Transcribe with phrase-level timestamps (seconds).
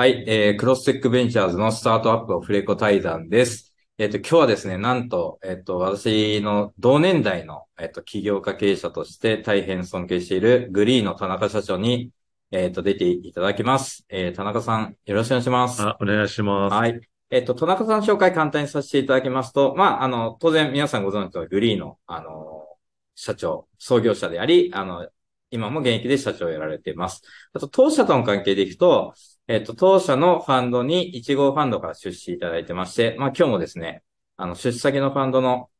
[0.00, 3.74] はい、えー、クロステックベンチャーズのスタートアップオフレコ対談です。
[3.98, 12.12] えっ、と、今日はですね、なんと、えっ、と、私の同年代の、えっ、と、起業家経営者として大変尊敬しているグリーの田中社長に、
[12.50, 14.06] えっ、と、出ていただきます。
[14.08, 15.82] えー、田中さん、よろしくお願いします。
[15.82, 16.72] あ、お願いします。
[16.72, 16.98] はい。
[17.28, 22.64] えっ、と、田中さん紹介簡単にさせていただきますと、まあ、あの、当然皆さんご存知のグリーの、あの、
[23.16, 25.10] 社長、創業者であり、あの、
[25.50, 27.22] 今も現役で社長をやられています。
[27.52, 29.12] あと、当社との関係でいくと、
[29.50, 34.04] えっ、と、当社のファンドに1号ファンドから出資いただいてまして、まあ、今日もですね、
[34.36, 35.70] あの、出資先のファンドの、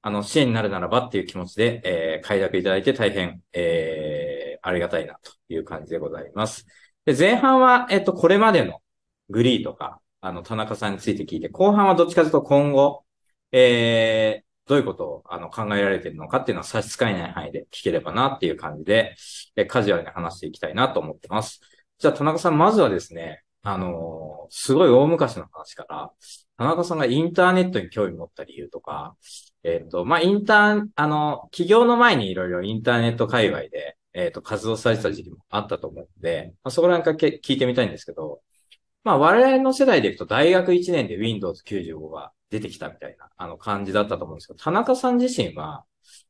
[0.00, 6.64] あの、支援になるならばっていう気持ちで、えー、快諾いただいて大変、えー、ありがたいなという感じでございます。
[7.04, 8.80] で、前半は、えっ、と、これまでの
[9.28, 13.04] グリーとか、あの、田中さんについて聞いて、後半はどっちかというと今後、
[13.52, 19.14] えー、どういうことをあの考えられているのかっていうのは差し支えない範囲で聞ければなっていう感じで、
[19.56, 21.60] えカジュアルに話していきたいなと思ってます。
[22.00, 26.10] じゃあ田中さん、まずはですね、あのーすごい大昔の話から、
[26.58, 29.16] 田中さんがインターネットに興味持った理由とか、
[29.62, 38.40] えっ、と、まあ、インターン、あの、起業の前にいろいろインターネット界隈で、えっ、と、活動されてた時期もあったと思うので、まあ、そこら辺か聞いてみたいんですけど、
[39.04, 45.84] まあ、我々の世代でいくと大学1年で Windows 95が出てきたみたいな、あの感じだったと思うんですけど、田中さん自身は、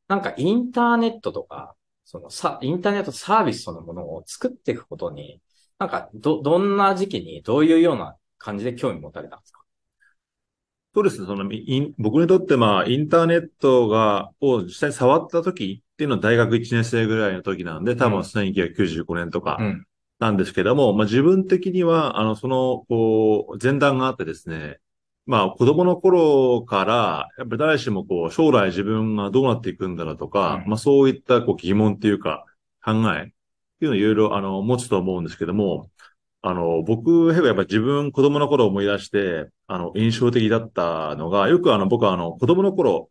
[0.07, 1.75] なんかインターネットとか、
[2.05, 5.41] そのさ、インターネットサービスそのものを作っていくことに、
[5.81, 9.61] なんか、ど、どんな時期に、どういうような感じで興味持たれたんですか？
[10.93, 11.25] そうですね。
[11.25, 11.49] その、
[11.97, 19.85] 僕にとって、まあ、インターネットが、を実際に触った時っていうのは大学1年生ぐらいの時なんで、多分うん1995年とかうん。
[20.19, 24.77] なんですけども、まあ自分的には、あの、その、こう、前段があってですね、
[25.25, 32.45] まあ子供の頃から、やっぱり誰しもこう、将来自分がどうなっていくんだろうとか、うんまあそういったこう疑問っていうか、
[32.85, 33.33] 考え
[33.85, 35.89] いうのをいろいろ、あの、持つと思うんですけども、
[36.41, 43.09] あの、僕、やっぱり自分、子供の頃思い出して、あの、印象的だったのが、よくあの、僕はあの、子供の頃、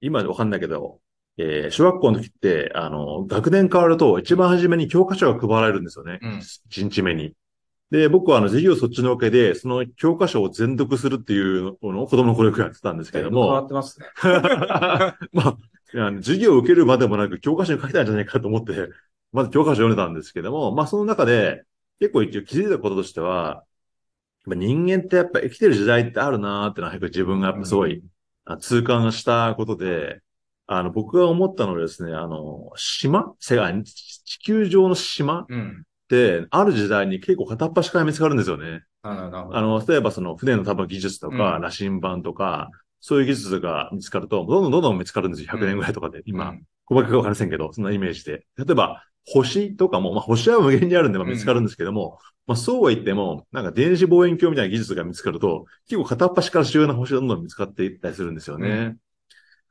[0.00, 1.00] 今わかんないけど、
[1.38, 6.18] えー小学校の時って、あの、学年変わると、一番初めに教科書が配られるんですよね。
[6.22, 6.40] うん。
[6.40, 7.34] 一日目に。
[7.90, 14.06] で、僕はあの、授業そっちのけで、その教科書を全読するっていうのを子供の頃よくやってたんですけど変わも、ってますね。
[15.32, 15.56] まあ、
[16.16, 18.88] 授業を受けるまでもなく教科書に書いたんじゃないかと思って、
[19.36, 21.62] まず教科書を読んでたんですけども、まあその中で、
[22.00, 23.64] 結構一応気づいたこととしては、
[24.46, 28.02] 人間ってやっぱ生きてる時代ってあるなーってのは結構自分がやっぱすごい、
[28.46, 30.20] あ痛感したことで、
[30.66, 33.34] あの、僕が思ったのはですね、あの、島？
[33.38, 35.42] 世界、地球上の島？
[35.42, 35.84] っうん。
[36.08, 38.84] て、ある時代に結構片っ端から見つかるんですよね。
[39.02, 39.14] あ
[39.60, 42.70] の、例えばその船の多分技術とか、うん羅針盤とか、
[43.00, 45.48] そういう技術が見つかると、どんどんどんどん見つかるんですよ。
[45.52, 46.22] 100年ぐらいとかで。
[46.24, 48.46] 今、うん細かくわかりませんけど、そんなイメージで。
[48.56, 58.68] 例えば、星とかも、まあ、星は無限にあるんで、まあ、うん見つかるんですけども、まあ、そうは言っても、なんか電子望遠鏡みたいな技術が見つかると、結構片っ端から主要な星がどんどん見つかっていったりするんですよね。
[58.68, 58.98] う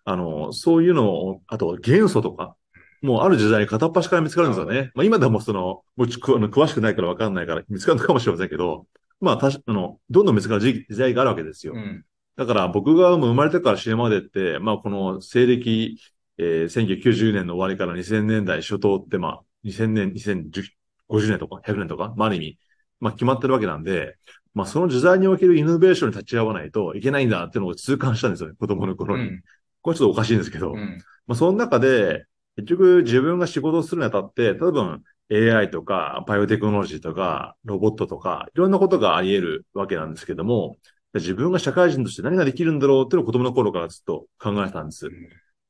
[0.04, 2.56] あの、そういうのを、あと元素とか、
[3.02, 4.92] もうある時代に片っ端から見つかるんですよね。
[4.94, 8.88] まあ今でもその、もうちょあの詳しくないからわかんないから見つかるのかもしれませんけど、
[9.22, 11.74] まあたし、あの、どんどん見つかる時時代があるわけですよ。
[11.74, 12.04] うん。
[12.36, 15.98] だから僕がもう生まれてから死ぬまでって、まあこの西暦、
[16.38, 20.72] えー、1990年の終わりから2000年代初頭って、まあ2000年、2050
[21.10, 22.60] 年とか100年とか、まあある意味、
[23.00, 24.18] まあ決まってるわけなんで、
[24.54, 29.24] まあその時代におけるイノベーションに立ち会わないといけないんだっていうのを痛感したんですよね、子供のう頃に。
[29.24, 29.42] ん。
[29.82, 31.00] これちょっとおかしいんですけど、うん。
[31.28, 32.26] まあその中で、
[32.58, 40.78] 結局自分が仕事をするにあたって、多分 AI とかバイオテクノロジーとかロボットとかいろんなことがあり得るわけなんですけども、
[41.14, 45.10] 自分が社会人として何ができるんだろうっていうのを子供の頃からずっと考えてたんです。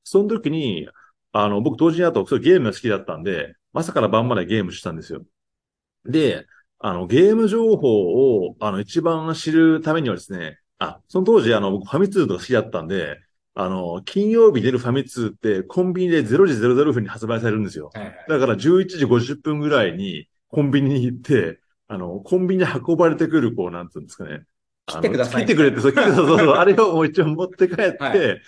[0.05, 0.88] その時に、
[1.33, 5.25] あの、僕同時にあと、そうゲームが好きだったんで、朝から晩までゲームしたんですよ。
[6.05, 6.45] で、
[6.79, 13.19] あの、ゲーム情報を、あの、一番知るためにはですね、あ、その当時、あの、僕ファミ通とか好きだったんで、
[13.55, 17.89] あの、金曜日出るファミ通ってコンビニで0時00分に発売されるんですよ。
[18.27, 24.44] だから11時50分ぐらいにコンビニに行って、あの、コンビニに運ばれてくる、こう、なんつうんですかね。
[24.85, 28.41] 来てください来てくれって、そう、来てそうそうそう、あれをもう一応持って帰って、はい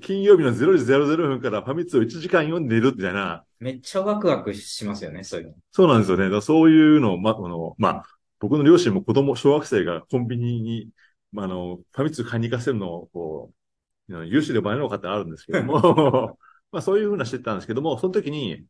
[0.00, 5.54] 金曜日の0時00分からファミ通を1時間読んでいるみたいな、めっちゃワクワクしますよね、そういうの。
[5.70, 6.40] そうなんですよね。
[6.40, 8.02] そういうのを、ま、あの、まあ、
[8.40, 10.88] 僕の両親も子供、小学生がコンビニに、
[11.32, 13.52] まあ、あの、ファミ通買いに行かせるのを、こ
[14.08, 16.38] う、有志で場合の方ってあるんですけども、
[16.72, 18.64] まあそういうふうなしてたんですけども、その時に、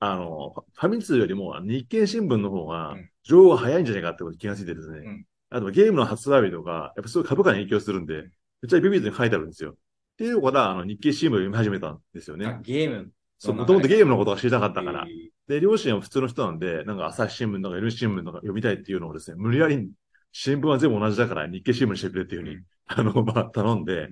[0.00, 4.98] あの、ファミ通よりも日経新聞の方がうん情報が早いんじゃないかってことに気がついてですね。
[5.00, 9.76] うんあとゲームの発売日とか、やっぱすごい株価に影響するんで、めっちゃビビットに書いてあるんですよ。
[10.18, 12.58] っていうのから、あの、日経新聞を読み始めたんですよあね。
[12.62, 13.12] ゲーム。
[13.38, 15.06] そう、もともとゲームのことが知りたかったから。
[15.08, 19.90] えーで、両親は普通の人なんで、なんか朝日新聞とか N 新聞とか読みたいっていうのをですね、無理やり
[20.32, 24.10] 新聞は全部同じだから日経新聞にしてくれっていうふうに、あの、 まあ、頼んで、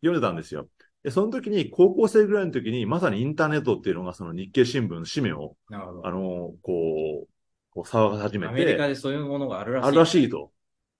[0.00, 0.70] 読んでたんですよ。
[1.02, 5.56] で、その時に、高校生ぐらいの時に、まさにインターネットっていうのが、その日経新聞の紙面を。
[5.70, 7.28] あの、こう、
[7.70, 9.88] こう騒が始めアメリカて、でそういうものがあるらしい。
[9.88, 10.50] あるらしいと。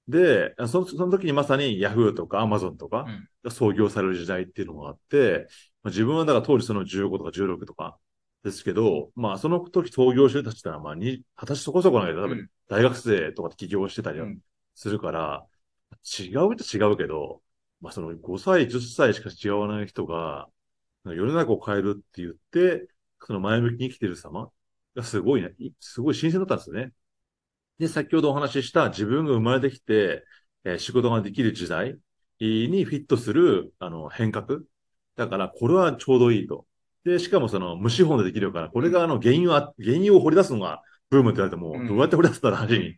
[0.08, 3.28] で、そのその時にまさに Yahoo とか Amazon とかうん。
[3.44, 5.46] が創業される時代っていうのがあって、
[5.82, 7.98] まあ、自分はだから当時その15とか16とか
[8.42, 12.50] ですけど、まあその時創業してた人はまあに、果たしそこそこないけど、多分うん。
[12.68, 14.20] 大学生とかで起業してたり
[14.74, 15.46] するから、
[16.18, 17.42] 違うと違うけど、
[17.80, 20.48] まあその5歳、10歳しか違わない人が、
[21.04, 22.88] 世の中を変えるって言って、
[23.20, 24.50] その前向きに生きてる様
[24.94, 26.92] がすごいね、いすごい新鮮だったんですよね。
[27.78, 30.24] で、先ほどお話しした自分が生まれてきて、
[30.64, 31.96] えー仕事ができる時代
[32.40, 34.60] にフィットする、あの、変革。
[35.16, 36.66] だから、これはちょうどいいと。
[37.04, 42.96] で、しかもその、無資本でできるから、これがあの、原因は、原因を掘り出すのがブームって言われても、うんどうやって掘り出すんだ話に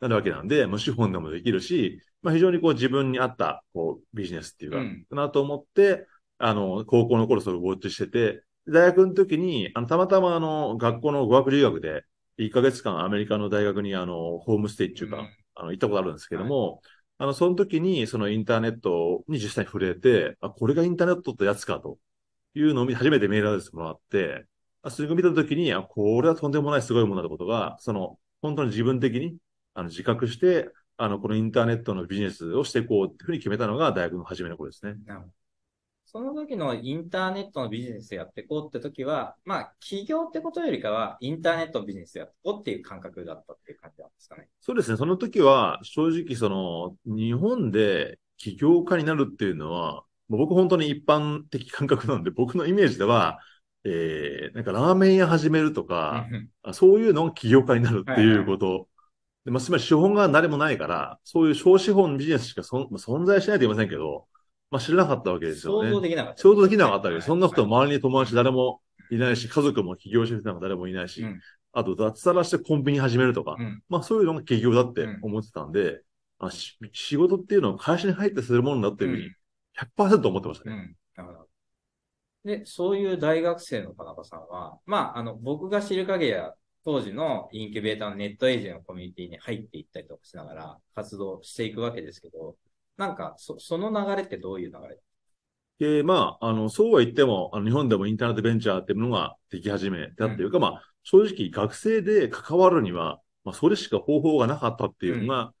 [0.00, 6.06] なるわけなんで、無資本でもできるし、まあ非常にこう自分に合った、こう、ビジネスっていうか、うんなと思って、
[6.38, 12.04] あの、高校の頃それをウォッチしてて、大学の時に、あの、たまたまあの、学校の語学留学で、
[12.38, 15.30] 1ヶ月間アメリカの大学にあの、ホームステイっていうか、うん。
[15.54, 16.82] あの、行ったことあるんですけども、
[17.18, 21.98] あの、その時に、そのインターネットに実際に触れて、あ、これがインターネットってやつかと
[22.54, 24.46] いうのを見初めてメールアドレスもらって、
[24.82, 29.36] あそれを見た時に、あ、これはとんでもないすごいものだってことが、その、本当に自分的に、
[29.74, 34.96] あの、自覚して、あの、このインターネットのビジネスをしていこうっていうふうに決めたのが大学の初めの頃ですね。
[36.16, 44.48] その時のインターネットのビジネスやっていこうって時は、まあ、起業ってことよりかは、インターネットのビジネスやっていこうっていう感覚だったっていう感じなんですかね。
[44.62, 44.96] そうですね。
[44.96, 53.38] その時は、正直その、日本で起業家になるっていうのは、もう僕本当に一般的感覚なんで、僕のイメージでは、
[53.84, 56.26] えー、なんかラーメン屋始めるとか、
[56.72, 58.88] そういうのが起業家になるっていうこと。
[59.44, 64.26] でまあ、つまり資本が誰もないから、そういう小資本ビジネスしかそんまあ存在しないと言いませんけど、
[64.70, 65.90] まあ知らなかったわけですよね。
[65.90, 66.40] 想像できなかった。
[66.40, 67.24] 想像できなかったわけです。
[67.24, 68.80] はいそんな人周りに友達誰も
[69.10, 71.40] いないし、家族も起業してる人なんか誰もいないし、うん
[71.78, 76.00] あと脱サラしてコンビニ始めるとか、うんまあそういうのが起業だって思ってたんで、
[76.38, 79.30] あし仕事っていうのは会社に入ってするものだっていうふうに
[79.76, 80.96] 100%思ってましたね。
[81.16, 81.24] うん。
[81.26, 81.48] なるほど。
[82.46, 86.54] で、そういう大学生の田中さんは、まあ、あの、僕が知る限りは、
[86.84, 92.54] 当時のインキュベーターのネットエージェントのコミュニティに入っていったりとかしながら活動していくわけですけど、
[92.96, 94.98] なんか、そ、その流れってどういう流れ？
[95.98, 105.52] で、まあ、あの、そうは言っても、あの、日本でもインターネットベンチャーっていうものができ始めたっていうか、まあ、正直学生で関わるには、まあ、それしか方法がなかったっていうのが、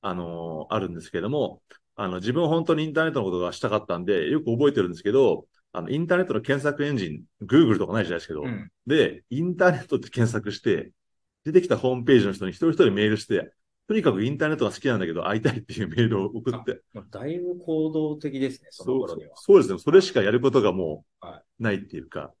[0.00, 1.62] あの、あるんですけども、
[1.96, 8.70] あの、自分は本当にインターネットのことがしたかったんで、よく覚えてるんですけど、あの、インターネットの検索エンジン、Google とかないじゃないですけど、うん。
[8.86, 10.92] で、インターネットって検索して、
[11.44, 13.52] 出てきたホームページの人に一人一人メールして、
[13.88, 19.30] とにかくインターネットが好きなんだけど会いたいっていうメールを送って、だいぶ行動的ですね、その頃には。
[19.36, 19.78] そうですね。
[19.78, 22.32] それしかやることがもはうないっていうか。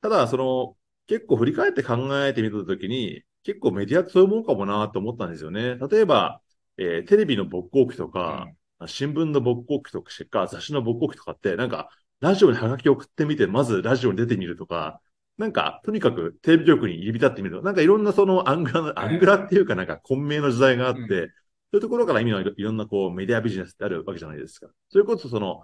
[0.00, 0.76] ただ、その、
[1.06, 5.76] 結構振り返って考えてみたときに、結構メディアってそういうもんかもなと思ったんですよね。
[5.76, 6.40] 例えば、
[6.78, 8.50] えーテレビの勃興期とか、
[8.86, 11.90] 新聞の勃興期とか、雑誌の勃興期とかって、なんか、
[12.20, 15.00] ラジオにハガキ送ってみて、まずラジオに出てみるとか、
[15.38, 21.30] なんか、とにかくテレビ局に入り浸ってみるとか、なんかいろんなそのアングラ、アングラっていうかなんか混迷の時代があって、うん
[21.72, 24.68] そういうところから意味のいろんなこうメディアビジネスってあるわけじゃないですか。
[24.88, 25.62] それこそその、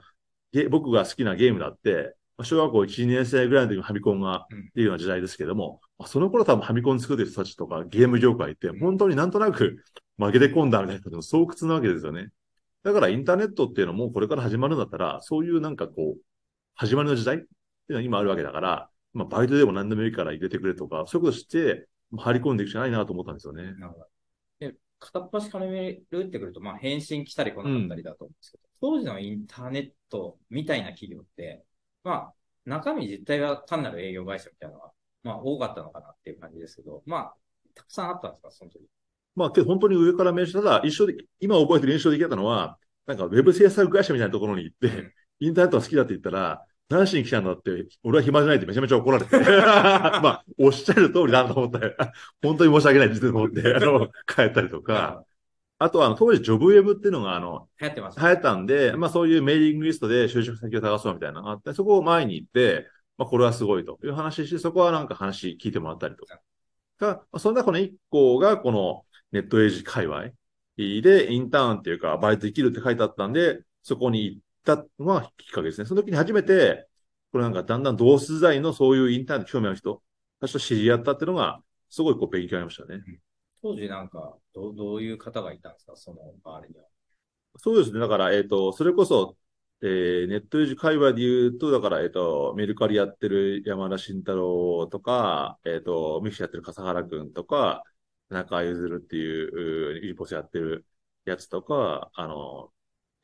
[0.52, 9.76] ゲ僕が好きなゲームだって、まあ小学校1、2年生ぐらいの時にファミコンがうんっていうような時代ですけども、まあその頃多分ファミコン作ってる人たちとかゲーム業界って本当になんとなく
[10.18, 12.28] 負けて込んだみたいな人の巣窟なわけですよね。
[12.82, 16.20] だからインターネットっていうのもこれから始まるんだったら、そういうなんかこう、
[16.74, 17.48] 始まりの時代ってい
[17.90, 23.74] うのは今あるわけだから、まあバイトでも何でもいいから入れてくれとか、そういうことして、まあ張り込んでいくしかないなと思ったんですよね。
[23.74, 24.06] なるほど。
[24.60, 31.64] で、片っ端からめるってくると、まあ、返信来たり来なかったりだと思うんですけど、当時のインターネットみたいな企業って、
[32.04, 34.92] まあ、中身実態は単なる営業会社みたいなのが、
[35.24, 37.34] まあ、多かったのかなっていう感じですけど、まあ、
[37.74, 38.80] たくさんあったんですか、その時。
[39.34, 49.36] まあ、けど本当に上から名刺、ただ一緒で、今覚えてる印象的だったのは、なんかウェブ制作会社みたいなところに行って、うんインターネットが好きだって言ったら、何しに来たんだって、俺は暇じゃないってめちゃめちゃ怒られて。
[49.40, 51.96] まあ、おっしゃる通りだなと思って、
[52.42, 55.24] 本当に申し訳ないって思って、 あの、帰ったりとか、
[55.78, 58.22] あとはあの、当時ジョブウェブっていうのが、あの、流行ってました。
[58.22, 66.40] 流行ったんで、まあそういうメーリングリストで就職先を探そうみたいなのがあって、そこを前に行って、まあこれはすごいという話して、そこはなんか話聞いてもらったりとか。
[66.98, 70.30] が、まあその中の一個がこのネットエイジ界隈
[70.76, 75.86] でインターンっていうかバイトできるって書いてあったんで、そこに行ったのがきっかけですね。
[75.86, 76.86] その時に初めて、
[77.32, 80.02] これなんかだんだん同世代のそういうインターンに興味ある人
[80.40, 83.02] たちと知り合ったっていうのが、すごいこう勉強になりましたね。
[83.62, 85.96] 当時なんか、どう、どういう方がいたんですか？
[85.96, 86.86] その周りには。
[87.58, 88.00] そうですね。
[88.00, 89.36] だから、えっ、と、それこそ、
[89.82, 97.84] えー、ネットユージ界隈で言うと、だから、えっ、と、メルカリやってる山田進太郎とか、えっ、と、ミクシーやってる笠原くんとか、
[98.30, 100.86] 田中弦っていう、うユニポスやってる
[101.24, 102.72] やつとか、あの、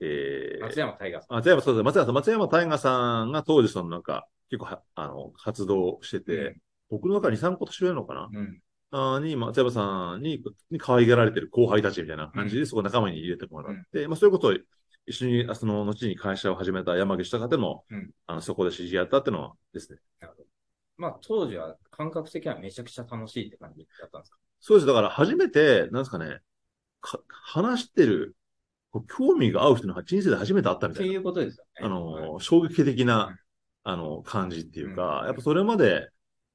[0.01, 1.37] えー、松山大河さん。
[1.37, 1.85] 松山、そうです。
[1.85, 6.57] 松山さん、松山大河さんが当時そのなんか、結構は、あの、活動してて、
[6.89, 8.29] 僕の中に2、3個年上なのかな？
[8.33, 8.61] うん。
[8.91, 14.53] あーに、松山さんに、に可愛がられてる後輩たちみたいな感じで、そこ仲間に入れてもらって、まあそういうことを
[15.07, 19.99] 一緒に、あその後に会社を始めた山口とかでも、うんあの、そこで知り合ったっていうのはですね。
[20.97, 24.39] まあ、当時は感覚的にはめちゃくちゃ楽しいって感じだったんですか？
[24.61, 24.87] そうです。
[24.87, 26.41] だから初めて、なんですかね、
[27.01, 28.35] か話してる、
[29.03, 31.09] 興味が合う人の人生で初めて会ったみたいな。
[31.09, 31.87] っていうことですよね。
[31.87, 33.37] あの、衝撃的な、
[33.85, 35.27] あの、感じっていうか、うん。
[35.27, 36.09] やっぱそれまで、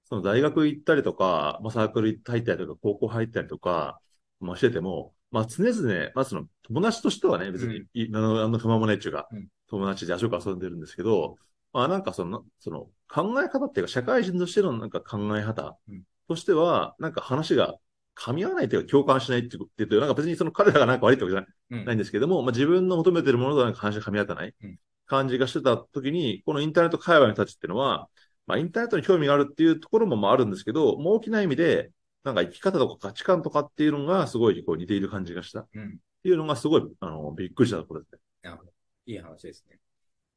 [0.06, 4.00] その大学行ったりとか、まあ、サークル入ったりとか、高校入ったりとか、
[4.40, 9.48] まあ、してても、まあ、常々、まあ、その、友達としてはね、別に、い何の、何の不満もないっていうか、うん。
[9.68, 11.38] 友達で足を遊んでるんですけど、
[11.72, 16.04] まあ、なんかその、その、考え方っていうか、社会人としてのなんか考え方うん。
[16.28, 17.76] としては、なんか話が
[18.16, 28.10] 噛み合わないというか、共感しないっていうことで、なんか別にその彼らがなんか悪いってわけじゃないうんないんですけども、まあ、自分の求めてるものとなんか話が噛み合ってないうん感じがしてた時に、このインターネット界隈の人たちっていうのは、
[28.48, 31.92] まあ、インターネットに興味があるっていうところもまああるんですけど、もう大きな意味で、
[32.24, 35.62] なんか生き方とか価値観とかっていうのがすごいこう似ている感じがした。
[35.62, 35.98] っうん。
[36.24, 38.20] ていうのがすごい、あの、びっくりしたところですね。
[38.44, 38.72] なるほど。
[39.06, 39.78] いい話ですね。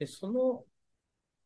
[0.01, 0.65] で、その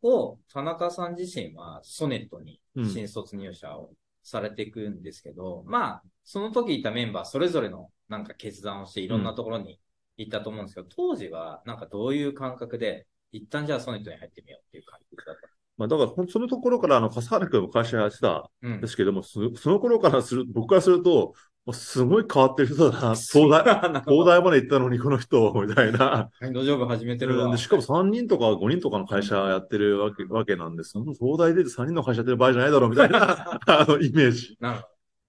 [0.01, 3.93] 後、田中さん自身はソネットにうん新卒入社を
[4.23, 9.81] されていくんですけど、まあ、その時いたメンバーそれぞれのなんか決断をしていろんなところに
[10.17, 15.49] 行ったと思うんですけど、当時はなんかどういう感覚で、一旦じゃあソネットに入ってみようっていう感じだった？
[15.79, 21.33] まあ、だからそのところから、あの、笠原君も会社やってたうんんですけども、そその頃からする、僕からすると、
[21.73, 23.15] すごい変わってる人だな。
[23.17, 26.31] 東大、東東大まで行ったのにこの人、みたいな。
[26.41, 27.57] 大土壌部始めてるわ。
[27.57, 30.99] しかも3人とか5人とかの会社やってるわけわけなんです。
[30.99, 34.57] 東大出て3人の会社やってる場合じゃないだろうみたいな あのイメージ。
[34.61, 34.87] なるほ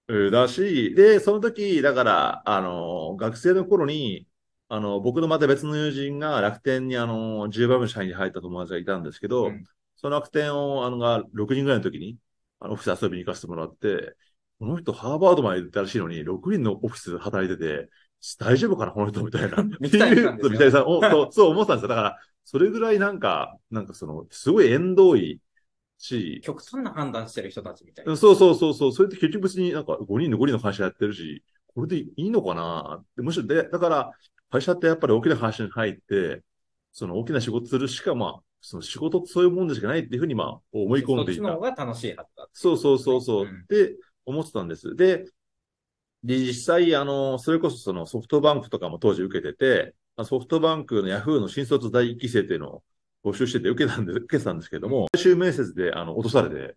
[0.08, 4.26] うんだし、で、その時、だから、あの、学生の頃に、
[4.68, 9.64] あの、僕のまた別の友人が楽天にあの、10番目の社員に入った友達がいたんですけど、うん
[10.02, 12.18] その楽天を、あの、が6人ぐらいの時に、
[12.58, 14.16] あの、オフィス遊びに行かせてもらって、
[14.62, 17.88] この人ハーバードまで行ったらしいのに、6人のオフィスで働いてて、
[18.38, 19.56] 大丈夫かな、この人みたいな。
[20.70, 21.88] そう、 そう思ってたんですよ。
[21.88, 25.40] だから、それぐらいなんか、なんかその、すごい縁遠い
[25.98, 28.16] し、極端な判断してる人たちみたいな。
[28.16, 31.42] そうそうそうそう、それって結局別になんか5人の5人の会社やってるし、
[31.74, 33.04] これでいいのかな？
[33.16, 34.12] むしろで、だから、
[34.48, 36.44] 会社ってやっぱり大きな会社に入って、
[36.92, 41.60] その大きな仕事するしか、まあ、その仕事ってそういうもんでしかないっていうふうに、まあ、思い込んでいたそっちの方。
[41.60, 42.48] が楽しいはずだ。
[42.52, 43.46] そうそうそうそう。
[43.46, 44.94] うんで、思ってたんです。
[44.96, 45.24] で、
[46.24, 52.84] で、実際、あの、それこそそのソフトバンクとかも当時受けてて、あソフトバンクのヤフーの新卒第一期生っていうのを
[53.24, 56.76] 募集してて受けたんで、受けてたんですけども、最終面接で、あの、落とされて、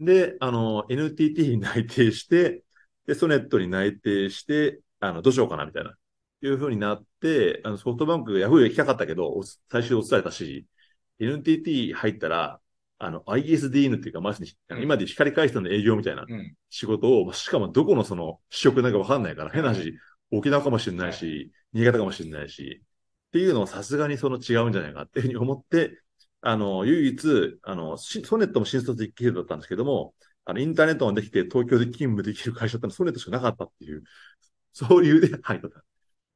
[0.00, 2.64] で、あの、NTT に内定して、
[3.06, 5.94] で、ソネットに内定して、あの、どうしようかな、みたいな、
[6.42, 10.66] いう風になって、あの、ソフトバンク、ヤフー行きたかったけど、お最終落とされたし、
[11.20, 12.60] NTT 入ったら、
[12.98, 14.50] あの、ISDN っていうか、まさに、
[14.82, 16.54] 今で光回線の営業みたいなうん。
[16.68, 19.94] 仕事を、しかもどこのその、試食なんかわかんないから、変な話、
[20.30, 22.82] 沖縄かもしれないし、新潟かもしれないし、
[23.28, 26.02] っていうのはさすがにその違うんじゃないかっていうふうに思って、
[26.40, 30.14] あの、唯一、あの、しソネットも新卒1期生だったんですけども、
[30.44, 34.02] あの、インターネットができて東京で勤務できる会社ってのはソネットしかなかったっていう、
[34.72, 35.68] そういうで入った。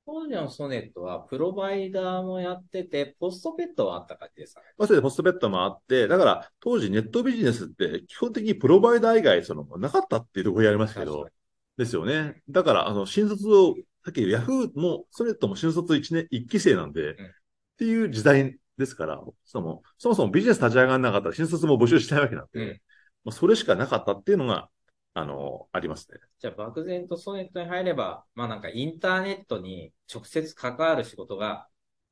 [0.04, 4.66] 当時のソネットは、プロバイダーもやってて、ポストペットはあった感じですかね。
[4.76, 11.28] まあ、それでポストベッドもあって、だから当時ネットビジネスって基本的にプロバイダー以外そのなかったっていうところやりますけど
[11.76, 12.42] ですよね。
[12.49, 17.35] だから、あの、新卒を、さっきヤフーも、ソネットも新卒1年、1期生なんで、うん
[17.73, 22.80] っていう時代ですから、そもそもそもビジネス立ち上がらなかったら新卒も募集しないわけなんで、うん
[23.25, 24.68] まあ、それしかなかったっていうのが、
[25.14, 26.19] あの、ありますね。
[26.38, 31.69] じゃあ、漠然とソネットに入れば、まあなんかインターネットに直接関わる仕事が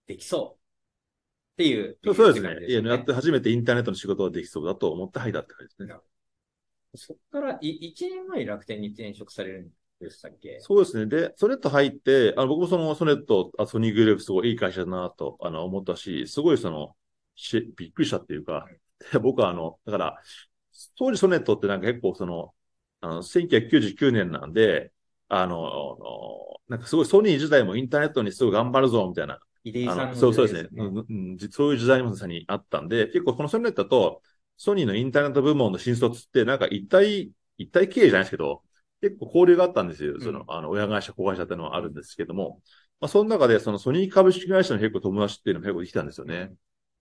[0.07, 0.61] できそう
[1.55, 1.99] っていう。
[2.15, 2.67] そうですね。
[2.67, 5.95] いややって初めてインターネットの仕事ができそうだと思って入ったって感じですね。
[6.95, 10.59] そっからい1年前に楽天に転職されるんでしたっけ？
[10.61, 11.07] そうですね。
[11.07, 16.97] で、ソネット入って、あの僕もそのソネット、あソニーグループすごいいい会社だなとあの思ったし、すごいその、
[17.37, 18.67] しびっくりしたっていうか、
[19.13, 20.23] で僕はあの、だから、
[20.97, 22.53] 当時ソネットってなんか結構その、
[23.01, 24.93] あの、1999年なんで、
[25.29, 25.99] あの、
[26.69, 34.23] なんかすごいソニー時代もインターネットにすごい頑張るぞ、みたいな入江さんのそうそうですね、うんうんじそういう時代もまさにあったんで、結構このソネットと
[34.57, 38.63] ソニーのインターネット部門の新卒ってなんか一体、一体経営じゃないですけど、
[39.01, 40.21] 結構交流があったんですよ。
[40.21, 42.61] その、あの、親会社、子会社っていうのはあるんですけども、
[43.01, 46.53] まあ、その中で、そのソニー株式会社の結構友達っていうのも結構できたんですよね。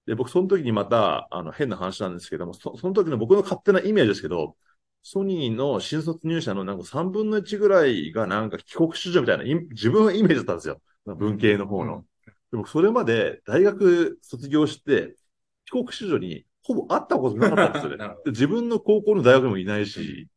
[0.05, 4.55] で、僕、その時にまた、あの、変な話なんですけども、そその時の僕の勝手なイメージですけど、
[5.03, 10.81] ソニーの新卒入社のなんか3分の1ぐらいがなんか帰国子女みたいな、自分のイメージだったんですよ。
[11.05, 11.95] 文系の方の。
[11.95, 12.05] うん、
[12.51, 15.15] でもそれまで大学卒業して、
[15.65, 18.15] 帰国子女にほぼ会ったことなかったんですよね。
[18.27, 20.27] 自分の高校の大学にもいないし、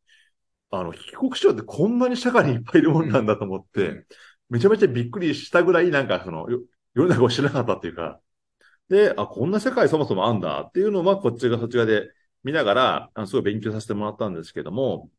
[0.71, 4.05] あの、帰国子女ってこんなに社会にいっぱいいるもんなんだと思って、
[4.49, 6.47] めちゃめちゃびっくりしたぐらいなんかその、
[6.95, 8.19] 世の中を知らなかったっていうか、
[8.89, 12.09] で、あ、こんな世界そもそもあんだっていうのを、まあ、こっちがそっち側で
[12.43, 15.09] 見ながら、あのすごい勉強させてもらったんですけども、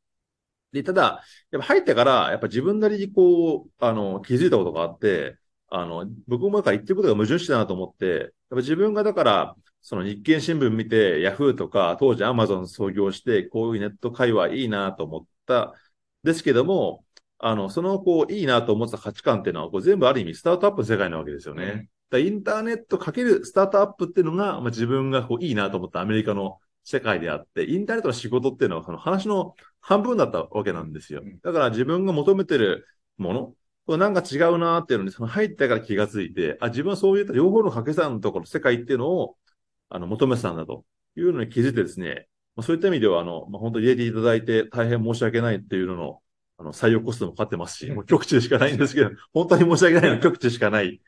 [0.73, 5.39] で、ただ、やっぱ入ってから、やっぱ自分なりにこう、あの、気づいたことがあって、
[5.69, 15.75] あの、僕もなんか言ってることが矛盾してたなと思って、やっぱ自分がだから、その日経新聞見て、ヤフーとか、当時アマゾン創業して、こういうネット会話いいなと思った
[16.25, 17.05] ですけども、
[17.39, 21.89] あの、その、こう、いいなと思ってた価値観っていうのは、こう全部ある意味スタートアップの世界なわけですよね。
[22.11, 31.23] うん、インターネットかけるスタートアップっていうのが、まあ、自分がこういいなと思ったアメリカの世界であって、インターネットの仕事っていうのは、その話の半分だったわけなんですよ。
[31.43, 32.87] だから自分が求めてる
[33.17, 39.37] もの、なんか違うなっていうのに、その入ってから気がついて、あ、自分はそういった両方の掛け算のところ、世界っていうのを、
[39.89, 40.85] あの、求めてたんだと
[41.17, 46.23] いうのに気づいてですね、まあ、そういった意味では、あの、まあ、本当に入れていただいて大変申し訳ないっていうのの、
[46.59, 51.01] あの、採用コストもかかってますし、 もう極地でしかないんですけど、本当に申し訳ないの極地しかない。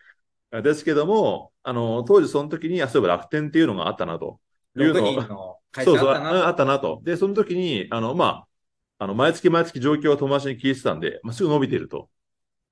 [0.62, 4.40] ですけども、あの、当時その時に、あ、そういえば楽天っていうのがあったなと。
[4.82, 5.56] いうのを。
[5.84, 7.00] そうそう、あったなと。
[7.04, 8.46] で、その時に、あの、ま
[8.98, 12.08] あ、あの、毎月毎月状況を友達に聞いてたんで、まあ、すぐ伸びていると。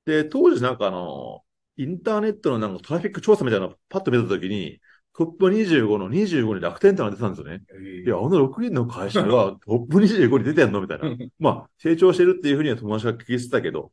[0.06, 1.42] で、当時なんかあの、
[1.76, 4.80] インターネットのなんかトラフィック調査みたいなのをパッと見た時に、
[5.16, 7.62] トップ25の25に楽天ってのが出てたんですよね。
[8.04, 10.80] いや、あの6人の会社がトップ25に出てんの？
[10.80, 11.16] みたいな。
[11.38, 13.92] まあ、成長してるっていうふうには友達が聞いてたけど、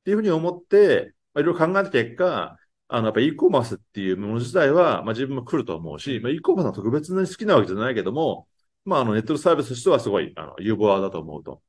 [0.00, 8.48] っていうふうに思って、まあ、いろいろ考えた結果、あの、やっぱ e コマースっていうもの自体は、まあ自分も来ると思うし、まあ e コマースは特別に好きなわけじゃないけども、
[8.84, 11.62] まああのネットサービスとしてはすごい、あの、有望だと思うと。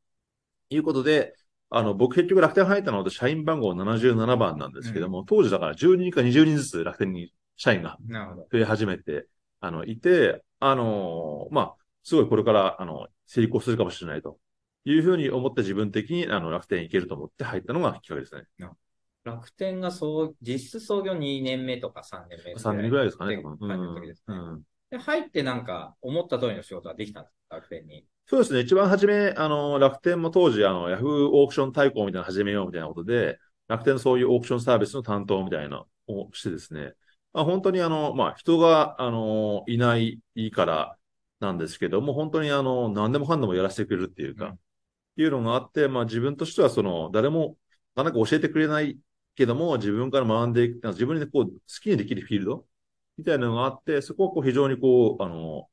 [0.69, 1.36] いうことで、
[1.69, 7.97] あの、僕結局楽天入ったので社員番号77番なんですけども、うん、当時だから10人か20人ずつ楽天に社員が
[8.51, 9.27] 増え始めて、
[9.60, 14.39] あの、いて、あの、まあ、すごいこれから、あの、成功するかもしれないと
[14.86, 18.43] いうふうに思って自分的に、あの、楽天行けると思って入ったのがきっかけですね。
[19.23, 23.36] 楽天がそう、実質創業2年目とか3年目3年ぐらいですかね。
[23.36, 28.05] うん、ですね、うん、で入ってなんか、思った通りの仕事ができたんですか、楽天に。
[28.27, 28.60] そうですね。
[28.60, 36.93] 一番初め、あの、楽天も当時、あの、ヤフーオークション対抗みたいなの始めようみたいなことで、楽天のそういうオークションサービスの担当みたいなのをしてですね、
[37.34, 40.97] まあ、本当にあの、まあ、人が、あの、いないから
[41.39, 47.58] なんですけども、本当にあの、何でもかんでもやらせてくれるっていうか、うん、いうのがあって、まあ、自分としてはその、誰も、
[47.95, 48.97] なかなか教えてくれない
[49.39, 52.65] けども、自分から学んでいく、自分でこう、好きにできるフィールド？
[53.17, 55.69] みたいなのがあって、そこはこう非常にこう、あの、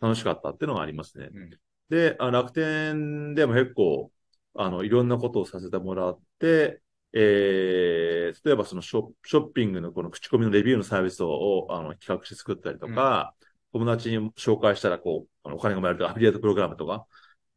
[0.00, 1.28] 楽しかったっていうのがありますね。
[1.32, 1.50] うん、
[1.90, 4.12] で、あ楽天でも結構、
[4.54, 6.80] あの、いろんなことをさせてもらって、
[7.12, 13.34] えー、例えばそのショショッピングのこの口コミのレビューのサービスをあの企画して作ったりとか、
[13.74, 17.06] うん、友達に紹介したらこう、あのお金がもらえるとアフィリエイトプログラムとか、っ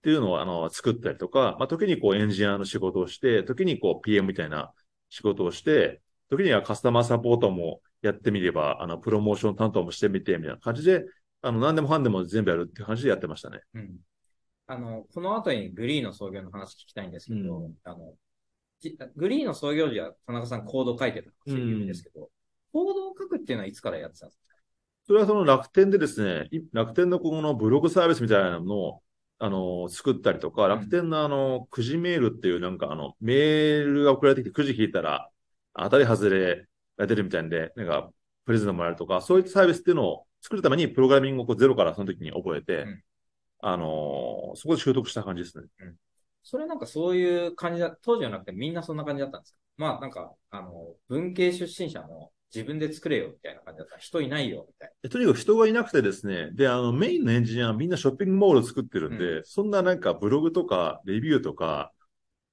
[0.02, 4.72] ていうのをあの作ったりとか、まあ、時にこうエンジニアの仕事をして、時にこう PM みたいな
[5.16, 11.06] 仕事をして、時にはカスタマーサポートもやってみれば、あの、プロモーション担当もしてみて、みたいな感じで、
[11.42, 13.62] あの、何でもかんでも全部やるっていう感じでやってましたね。
[13.76, 13.96] うん。
[14.68, 18.14] あの、この後にグリーの創業の話聞きたいんですけど、うん、あの、
[19.16, 22.28] グリーの創業時は田中さんコード書いてたっていうんですけど、うん、
[22.74, 24.44] コードを書くっていうのはいつからやってたんですか？
[25.08, 29.02] それはその楽天でですね、楽天のこのブログサービスみたいなのを、
[29.40, 35.30] あの、作ったりとか、楽天のあの、くじメールっていうなんかあの、メールが送られてきてくじ引いたら、
[35.74, 36.68] 当たり外れ
[36.98, 38.10] が出るみたいんで、なんか、
[38.46, 43.04] プレゼントもらえるとか、そういったサービスっていうのを作るために、プログラミングをこうゼロからその時に覚えて、うん、
[43.62, 45.66] あのー、そこで習得した感じですね。
[45.80, 45.96] うん。
[46.44, 49.58] それなんかそういう感じだ、当時じゃなくてみんなそんな感じだったんですか？
[49.78, 53.98] まあなんか、あの、文系出身者も自分で作れよみたいな感じだった。
[53.98, 55.10] 人いないよみたいな。
[55.10, 61.92] とにかく人がいなくてですね、で、あの、メインのエンジニアはみんなショッピングモール作ってるんで、うん、そんななんかブログとかレビューとか、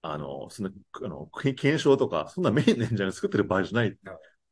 [0.03, 0.71] あの、その、
[1.05, 3.97] あの、検証とか、そんなメインのエンジニアが作ってる場合じゃない、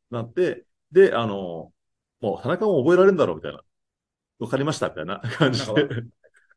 [0.09, 1.73] なって、で、あの、
[2.21, 3.61] もう田中も覚えられるんだろうみたいな。
[4.39, 5.87] わかりましたみたいな感じで。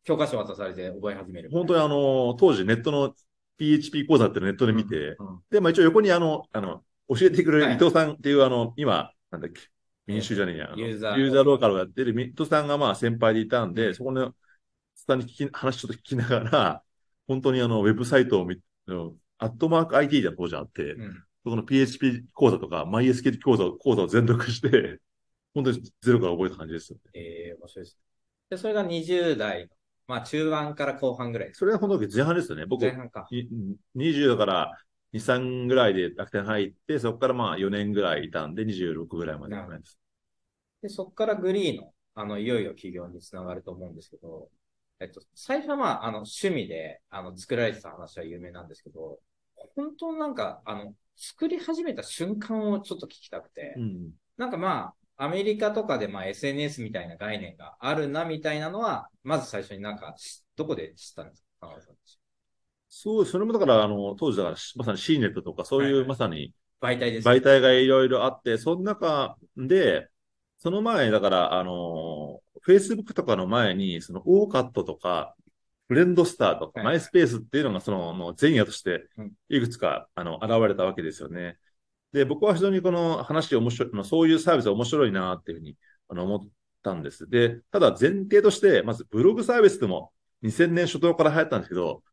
[0.05, 1.51] 教科書渡されて覚え始める。
[1.51, 3.15] 本当にあの、当時ネットの
[3.59, 9.61] PHP 講座ってネットで見て、うんうん、で、まあ一応横にあの、あの、教えてくれる伊藤さんっていう、はい、あの、今、なんだっけ、
[10.07, 11.19] 民主じゃねえや、ユーザー。
[11.19, 14.35] ユーザーローカルをやってる伊藤さんがまあ先輩でいたんで、そこの、
[14.95, 16.83] スタに聞き、話ちょっと聞きながら、
[17.27, 21.15] 本当にあの、ウェブサイトを見のアットマーク IT で当時あって、うん。
[21.45, 25.01] そこの PHP 講座とか MySQL 講座講座を全読して、
[25.53, 26.99] 本当にゼロから覚えた感じですよ。
[27.13, 27.99] ええ面白いです。
[28.51, 29.69] で、それが20代の、
[30.07, 31.51] まあ中盤から後半ぐらい。
[31.55, 32.67] それは本当に前半ですよね。
[32.67, 33.27] 僕、前半か。
[33.31, 33.47] い
[33.95, 34.73] 20だから
[35.15, 39.99] 2、3ぐらいで楽天入って、そこからまあ4年ぐらいいたんで、26ぐらいまでです。
[40.83, 44.51] で、そこからグリーの、あの、いよいよ起業につながると思うんですけど、
[45.01, 49.19] えっと、最初はまあ、あの、趣味で、あの、作られてた話は有名なんですけど、
[49.75, 54.13] 本当なんか、あの、作り始めた瞬間をちょっと聞きたくて、うん。
[54.37, 61.69] なんかまあ、アメリカとかでまあ SNS みたいな概念があるなみたいなのは、まず最初になんかし、どこで知ったんですか？
[62.97, 67.29] そう、それもだから、あの、当時だから、まさに C ネットとか、そういうまさに媒体です。
[67.29, 70.09] 媒体がいろいろあって、その中で、
[70.59, 75.35] その前、だから、あの、Facebook とかの前に、その、オーカットとか、
[75.89, 81.59] フレンドスターとか、はいマイスペースっていうのが、その、もう前夜としてうん、いくつか、あの、現れたわけですよね。
[82.13, 85.77] で、僕は非常にこの話面白い、そういうサービス面白いなっていうふうに、
[86.09, 86.49] あの、思っ
[86.85, 87.29] たんです。
[87.29, 92.05] で、ただ前提として、まずブログサービスでも2000年初頭から流行ったんですけど、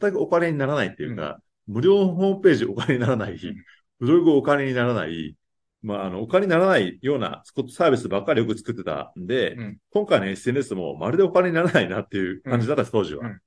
[0.00, 3.38] 全くお金にならないっていうか、無料ホームページお金にならない、ん
[3.98, 5.36] ブログお金にならない、
[5.82, 13.26] まあ、あの、お金にならないようなサービスばっかりよく作ってたんで、うん今回の SNS もまるでお金にならないなっていう感じだった当時は。
[13.26, 13.40] うん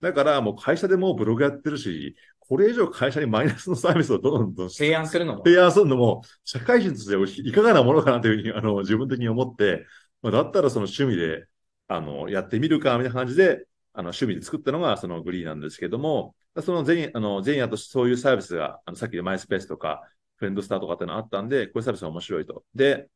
[0.00, 5.42] だからもう会社でもうブログやってるし、これ以上会社にマイナスのサービスをどんどん提案するのも。
[5.44, 9.86] 提案するのも、社会人としていかがなものかなというふうに、あの、自分的に思って、
[10.22, 11.46] まあ、だったらその趣味で、
[11.88, 20.02] あの、やってみるか、みたいな感じで、あの、趣味で作ったのがそのグリーなんですけども、その前、あの、前夜としてそういうサービスが、あの、さっきでマイスペースとか、
[20.36, 22.64] フレンドスターとかっていうのあったんで、こういうサービスが面白いと。
[22.74, 23.08] で、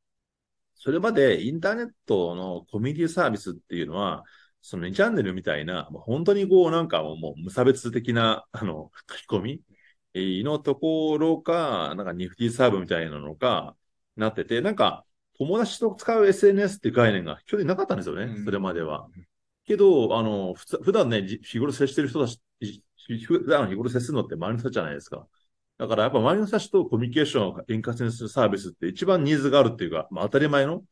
[0.74, 4.24] それまでインターネットのコミュニティサービスっていうのは、
[4.60, 9.62] その2チャンネルみたいな、本当にこうなんかもう無差別的な、あの、書き込み
[10.14, 13.76] えーのところか、なんかニフティサーブみたいなのか、
[14.16, 15.04] なってて、なんか
[15.38, 19.08] 友達と使う SNS っていう概念が去年なかったんですよね、うんそれまでは。
[19.64, 22.40] けど、あの、普通普段ね、日頃接してる人たち、
[23.26, 25.26] 普段日頃接するのって周りの人じゃないですか。
[25.78, 30.84] だからやっぱ周りの人たちとコミュニケーションを円滑にするサービスって一番ニーズがあるっていうか、まあ当たり前の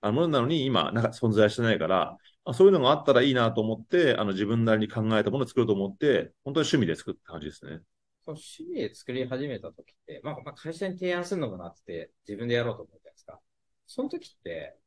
[0.00, 7.80] あものなのに今、なんか存在してないから、あそういうのがあったらいいなと思って、あの自分なりに考えたものを作ろうと思って、本当に趣味で作った感じですね。
[8.24, 13.40] その趣味で作り始めた時って、まあ、まあ、会社に提案するのもなって、自分でやろうと思ったんですか。
[13.86, 14.78] その時って、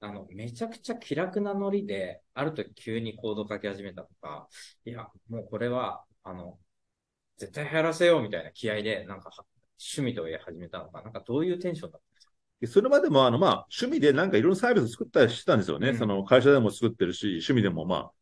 [0.00, 4.48] あの、めちゃくちゃ気楽なノリで、ある時急にコード書き始めたとか、
[4.84, 6.58] いや、もうこれは、あの、
[7.38, 9.30] 絶対流行らせようみたいな気合で、なんか、
[9.78, 12.32] 趣味とや始めたのか、なんかどういうテンションだったんですか？
[12.60, 15.90] でそれまでも、あの、まあ、趣味でなんかいろんなサービスを作ったりしてたんですよね。
[15.90, 18.12] うんその会社でも作ってるし、趣味でもまあ、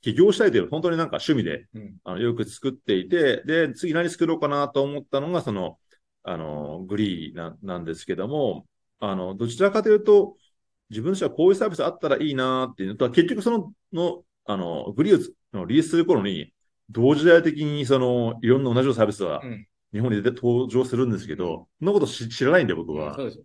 [0.00, 1.96] 起業したいという、本当になんか趣味で、うん。
[2.04, 5.78] あの、よく作っていて、で、次何作ろうかなと思ったのが、その、
[6.24, 8.66] あの、グリーななんですけども、
[9.00, 10.36] あの、どちらかというと、
[10.92, 16.52] 自分としてはこういうサービスあったらいいなっていうのと、結局その、の、あの、グリーのリリースする頃に、
[16.90, 19.66] 同時代的にその、いろんな同じようなサービスはうん。
[19.92, 23.14] 日本に出て登場するんですけど、そんなこと知知らないんで僕は。
[23.14, 23.44] そうですよ。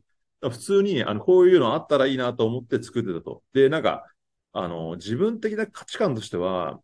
[0.49, 3.41] 普通に、あの、こういうのあったらいいなと思って作ってたと。
[3.53, 4.05] で、なんか、
[4.53, 6.79] あの、自分的な価値観としては、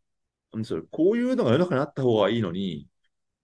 [0.54, 2.88] なんでしょうこういうのが世の中にあった方がいいのに、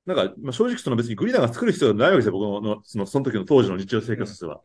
[0.05, 4.61] なんか、まあ、正直その別にグリーナーが作る必要はないわけですよ、僕の、その、その時の当時の日常生活としては。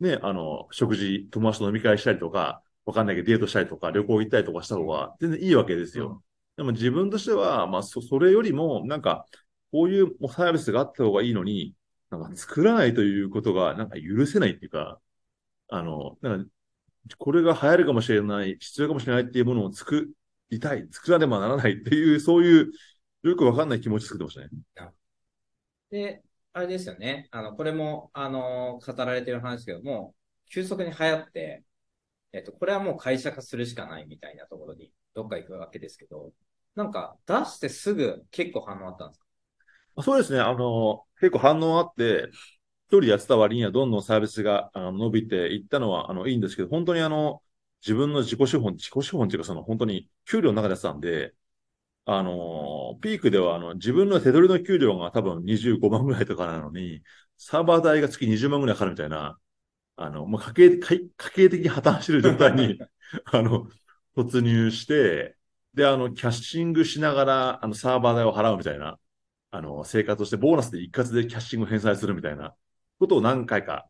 [0.00, 6.22] ね、あの、食事、友達と飲み会したりとか、わかんないけどデートしたりとか、旅行行ったりとかした方が全然いいわけですよ。
[6.56, 9.26] でも自分としては、まあ、そ、それよりも、なんか、
[9.72, 11.74] こういうサービスがあった方がいいのに、
[12.10, 15.00] なんか作らないということが、なんか許せないっていうか、
[15.68, 16.50] あの、なんか、
[17.18, 20.10] これが流行るかもしれない、必要かもしれないっていうものを作
[20.50, 22.72] りたい、作らねばならないっていう、そういう、
[23.22, 24.48] よくわかんない気持ち作ってましたね。
[25.90, 26.22] で、
[26.56, 27.28] あれですよね。
[27.32, 30.14] あの、これも、あの、語られてる話ですけども、
[30.50, 31.62] 急速に流行って、
[32.32, 36.32] えっと、これはもう会社化するしかないみたいなところに、どっか行くわけですけど、
[36.74, 39.26] なんか、出してすぐ結構反応あったんですか？
[40.02, 40.40] そうですね。
[40.40, 42.28] あの、結構反応あって、
[42.86, 47.42] 一人でやってた割にはどんどんサービスがあの伸びていったのは、あの、いいんですけど、本当にあの、
[47.82, 51.34] 自分の自己資本、自己資本っていうか、その本当に給料の中でやってたんで、
[52.08, 57.02] あの、ピークではあの、自分の手取りの給料が多分25万ぐらいとかなのに、
[57.36, 59.38] サーバー代が月20万ぐらいかかるみたいな、
[59.96, 62.78] あの、もう家計、家家計的に破綻してる状態に、
[63.32, 63.68] あの、
[64.16, 65.36] 突入して、
[65.74, 68.98] で、あの、キャッシングしながら、あの、サーバー代を払うみたいな、
[69.50, 72.54] あの、生活をして、ボーナスで一括でキャッシングを返済するみたいな
[72.98, 73.88] ことを何回か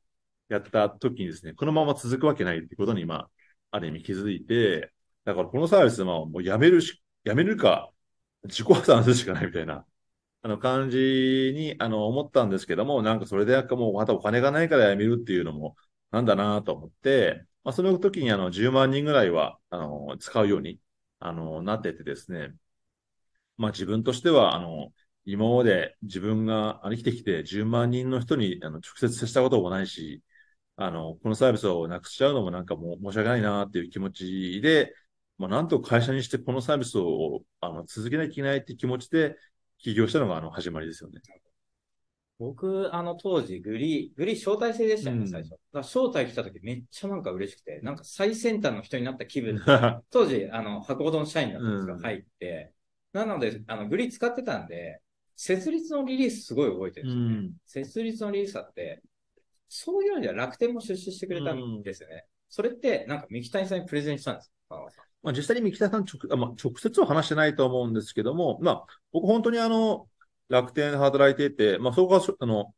[0.48, 3.30] やった時にですね、このまま続くわけないってことに、まあ、
[3.72, 4.92] ある意味気づいて、
[5.24, 7.90] だからこのサービスはもうやめるし、やめるか、
[8.44, 9.86] 自己破産するしかないみたいな、
[10.42, 10.98] あの、感じ
[11.54, 15.76] に、あの、思ったんですけども、なんかそれでもうまたお金がないから辞めるっていうのも、
[16.12, 20.80] なんだなと思って、まあ、その時にあの、10万人ぐらいは、あの、使うように、
[21.20, 22.54] あの、なっててですね、
[23.56, 24.92] まあ自分としては、あの、
[25.24, 30.22] 今まで自分が生きてきて10万人の人にあの直接接したこともないし、
[30.76, 34.94] あの、このサービスをなくしちゃうのもなんかもう申し訳ないなっていう気持ちで、
[35.38, 39.36] まあ、なんと会社にしてこのサービスをあの続けなきゃいけないって気持ちで
[39.78, 41.20] 起業したのがあの始まりですよね。
[42.38, 45.56] 僕、あの当時、グリー、グリー招待制でしたよね、うん、最初。
[45.72, 49.62] 招待来た時めっちゃなんか嬉しくて、なんか最先端の人になった気分で、
[50.10, 52.72] 当時、あの、箱ほどの社員だったんですが、入って、
[53.14, 55.00] なので、あの、グリー使ってたんで、
[55.34, 57.36] 設立のリリースすごい覚えてるんですよね。
[57.36, 59.02] うん、設立のリリースだって、
[59.68, 62.14] そういう意味では楽天も出資してくれたんですよね。
[62.16, 64.55] うん、それって、なんか三木谷さんにプレゼンしたんですか
[65.22, 70.08] まあ、実際に三木谷さん直,、まあ、直接は話してないと思うんですけども、まあ、僕本当にあの、
[70.48, 72.72] 楽天で働いていて、まあ、そこは、あの、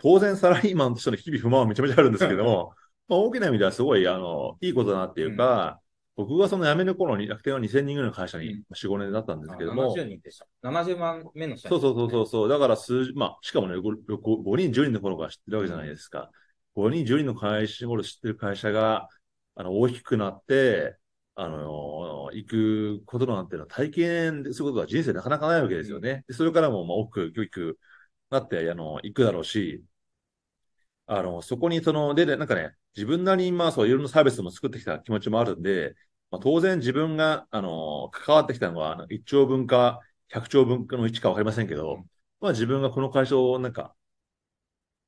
[0.00, 2.74] 当然サラリーマンとしての日々不満はめちゃめちゃあるんですけども、
[3.08, 5.80] まあ、大きな意味ではすごい、あの、いいことだなっていうか、
[6.18, 9.94] うん、僕がその辞める頃に楽天は2000人ぐらいの会社に4、5年だったんですけども。
[9.94, 10.46] 70人でした。
[10.62, 12.48] 70万目の社員、ね、そうそうそうそう。
[12.50, 16.30] だから数、まあ、しかもね5、5, 5人、10人の頃から知ってるわけじゃないですか。
[16.74, 19.08] 5人、10人の会社、頃知ってる会社が、
[19.54, 21.00] あの、大きくなって、
[21.36, 26.24] あの、行くことなんていうのは体験することが人生なかなかないわけですよね。
[26.30, 27.78] それからも、まあ、大きく、教育
[28.30, 29.84] なって、あの、行くだろうし、
[31.06, 35.94] あの、そこに、その、で、なんかね、自分なりに、まあ、そう、いろんなサービスも作ってきた気持ちもあるんで、
[36.30, 42.04] まあ、当然自分が、あの、関わってきたのは、1兆分か、100兆分かの1かわかりませんけど、
[42.40, 43.94] まあ、自分がこの会社を、なんか、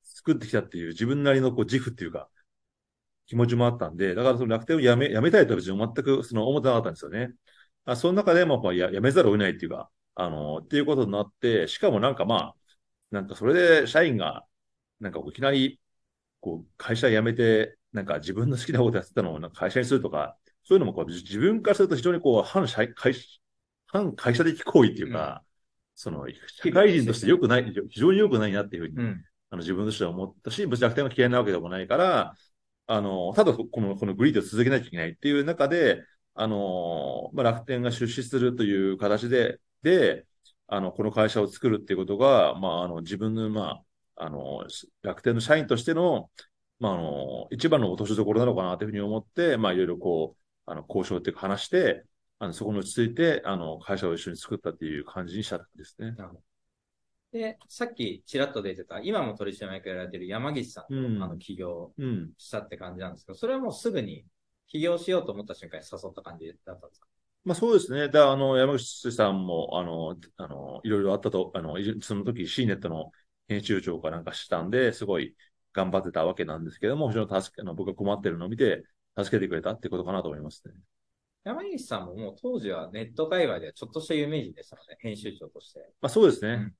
[0.05, 2.29] 作ってきたっていう自分なりのこう自負っていうか、
[3.33, 7.33] 気持ちもあったんで、だからその楽天をやめ、やめたいとは別に全くその思ってなかったんですよね。
[7.87, 12.55] あその中でもややめざるを得ないっていうか、あの、っていうことになって、しかもなんかまあ、
[13.11, 14.45] なんかそれで社員が、
[15.01, 15.81] なんかいきなり、
[16.41, 23.15] こう、会社辞めて、なんか自分の好きなことやってたのをなんか会社にするとか、そういうのもこう自分からすると非常にこう、反社会、
[23.87, 25.47] 反会社的行為っていうか、うん、
[25.95, 26.27] その、
[26.63, 32.35] 社会人として良くない、非常に良くないなっていうふうに、うん、あの自分としては思ったし、別に楽天が嫌いなわけでもないから、
[32.93, 40.27] あの、ただこの、このグリードを続けなきゃいけないっていう中で、あの、まあ、楽天が出資するという形で、で、
[40.67, 43.83] あの、この会社を作るっていうことが、まあ、あの、自分の、ま
[44.17, 44.67] あ、あの、
[45.01, 46.31] 楽天の社員としての、
[46.81, 52.05] まあ、あの、一番の落としどころなのかなというふうに思って、まあ、いろいろこう、あの、交渉っていうか話して、
[52.41, 56.11] あの、そこに落ち着いて、あの、会社を一緒に作ったっていう感じにしたんですね。
[56.11, 56.52] なるほど
[57.33, 61.93] で、さっきちらっと出てた、今も取締役やられてる山岸さんと、うん、あの起業
[62.37, 64.27] したって感じなんですけど、それはもうすぐに
[64.69, 67.07] 起業しようと思った瞬間に誘った感じだったんですか？
[67.45, 68.09] まあそうですね。
[68.09, 73.11] で、あの、山口さんも、あの、あの、いろいろあったと、あの、その時 C ネットの
[73.49, 75.35] 編集長かなんかしたんで、すごい
[75.73, 78.85] 頑張ってたわけなんですけども、非常に助け、あの僕が困ってるのを見て、
[79.17, 80.75] 助けてくれたってことかなと思いますね。
[81.45, 85.81] 山岸さんももう当時はネット界隈でちょっとした有名人でしたので、編集長として。
[86.01, 86.53] まあそうですね。
[86.53, 86.75] うん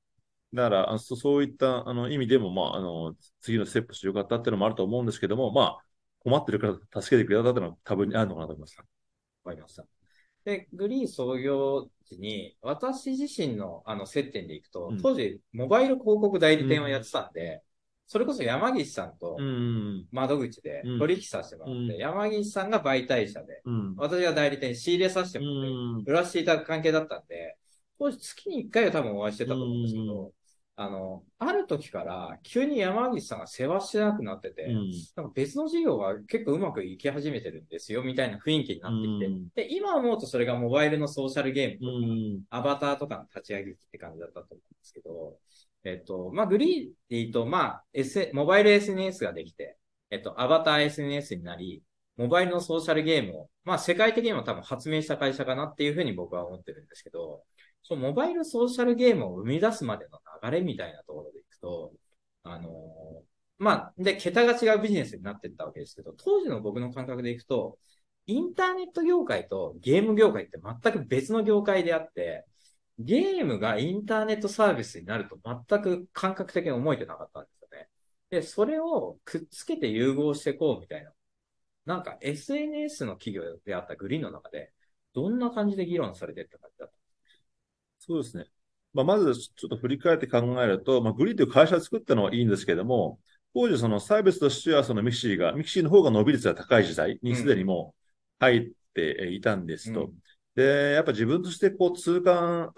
[0.55, 5.85] だからあそ、そういったあの意味でも、まあ、あの、次のステップしてよかったっていうのもあると思うんですけども、まあ、
[6.21, 8.77] 困ってるから助けてくれたっていうのは多分にあるのかなと思います。
[8.79, 8.85] わ
[9.53, 9.85] かりました。
[10.45, 17.61] で、グリー創業時に、私自身のあの接点でいくと、うん、当時、モバイル広告代理店をやってたんで、うん、
[18.07, 19.39] それこそ山岸さんと
[20.11, 23.63] 窓口で取引させてもらって、うん、山岸さんが媒体者で、
[23.97, 27.57] 私が代理店仕入れさせてもらって、売らせていただく関係だったんで、
[27.99, 30.33] 当時月に1回は多分お会いしてたと思うんですけど、
[30.83, 45.39] あの、ある時から急に山岸さんが世話してなくなってて、うん、なんか別の事業が結構うまくいき始めてるんですよ、みたいな雰囲気になってきて、うん、で、今思うとそれがモバイルのソーシャルゲームとか、うん、アバターとかの立ち上げって感じだったと思うんですけど、
[45.85, 49.77] えっと、まあ、グリーで言うと、まあ、S、モバイル SNS ができて、
[50.11, 51.83] えっと、アバター SNS になり、
[52.17, 57.43] モバイルのソーシャルゲームを、まあ、世界的にも多分発明した会社かなっていうふうに僕は思ってるんですけど、
[57.83, 61.93] そのモバイルソーシャルゲームを生み出すまでの流れみたいなところでいくと、
[62.45, 63.23] あのー、
[63.59, 67.79] まあ、で、桁が違うビジネスになっていったわけですけど、当時の僕の感覚でいくと、
[68.27, 72.47] インターネット業界とゲーム業界って全く別の業界であって、
[72.99, 77.89] ゲームがインターネットサービスになると全く感覚的に思えてなかったんですよね。
[78.31, 81.13] で、それをくっつけて融合していこうみたいな。
[81.85, 84.73] なんか SNS の企業であったグリーの中で、
[85.15, 87.02] どんな感じで議論されてったかだった
[88.07, 88.47] そうですね。
[88.93, 93.21] まあ、まずちょっと振り返って考えると、まあ、グリーという会社を作ったのはいいんですけども、
[93.55, 98.03] 当時そのサービスとしてはその mixi が、 mixi の方が伸び率が高い時代にすでにもう
[98.41, 100.07] 入っていたんですと。
[100.07, 100.13] うん、
[100.57, 102.73] で、やっぱ自分としてこう痛感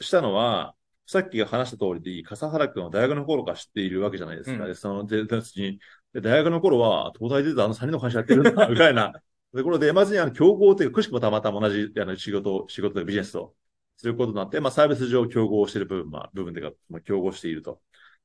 [0.00, 0.74] したのは、
[1.06, 4.62] さっき話した通りで、笠原君は大学の頃から知っているわけじゃないですか。
[4.62, 5.80] うんで、その、で、でに
[6.12, 9.12] で大学の頃は、東大出たあの3人の会社やってるんだ、みたいな。
[9.54, 13.54] ところで、まずにあの、競合というか、くしくもたまたま同じ、あの、仕事、仕事でビジネスを
[13.98, 17.82] することになって、まあ、サービス上競合している部分、まあ、部分でか、まあ、競合していると。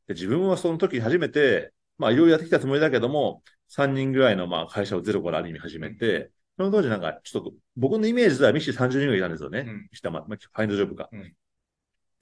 [0.07, 9.65] で、自分はその時初めて、まあ、いろいろやってきたつもりだけども、3人ぐらいの、まあ、会社をゼロからある意味始めて、その当時なんか、ちょっと、僕のイメージでは mixi 30人ぐらいいたんですよね。
[9.67, 11.09] うんしたま、まあ、 Find Job か。
[11.12, 11.33] うん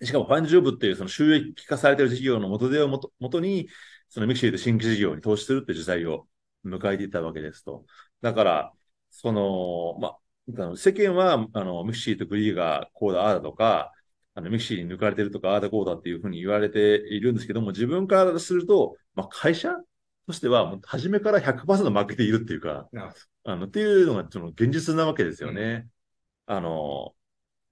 [0.04, 3.70] しかも、 Find Job っていうその収益化されている事業の元手をもと、元に、
[4.10, 6.28] その mixi で新規事業に投資するって時代を
[6.66, 7.86] 迎えていたわけですと。
[8.22, 8.74] だから、
[9.12, 10.18] その、まあ、
[10.76, 13.92] 世間は、あの、 mixi とグリーがこうだ、ああだとか、
[14.34, 19.74] あの、 mixi に抜かれてるとか、ああだこうだっていうふうに言われているんですけども、自分からすると、まあ、会社
[20.26, 22.88] としては、もう初めから100%負けているっていうか、
[23.44, 25.88] あの、っていうのが、その現実なわけですよね。
[26.46, 27.14] あの、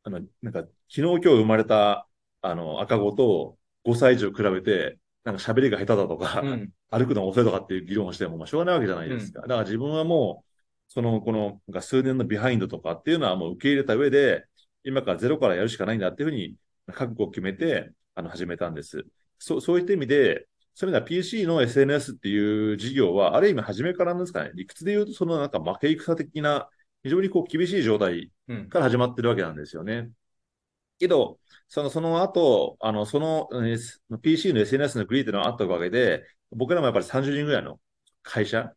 [0.03, 2.07] あの、なんか、昨日今日生まれた、
[2.41, 6.47] あの、赤子と5歳児を比べて、なんか喋りが下手だとか、ど。
[6.47, 6.69] うん。
[6.91, 9.41] 歩くのが遅いとかっていう議論をしても、まあ、しょうがないわけじゃないですか。
[9.41, 10.48] だから自分はもう、
[10.89, 14.45] その、この、数年のビハインドとかっていうのはもう受け入れた上で、
[14.83, 16.55] 今からゼロからやるしかないんだっていうふうに、
[16.87, 19.05] 覚悟を決めて、あの、始めたんです。
[19.37, 26.69] そう、そういった意味で、そういう意味では PC の SNS っていう事業は、ある意味初めからなんですかね、理屈で言うと、そのなんか負け戦的な、
[27.03, 28.69] 非常にこう厳しい状態うん。
[28.69, 30.09] から始まってるわけなんですよね。
[30.97, 37.79] けど、その、その後、あの、その、えー PC の SNS のグリーっていうのがあったおかげで、僕らもやっぱり30人ぐらいの
[38.23, 38.73] 会社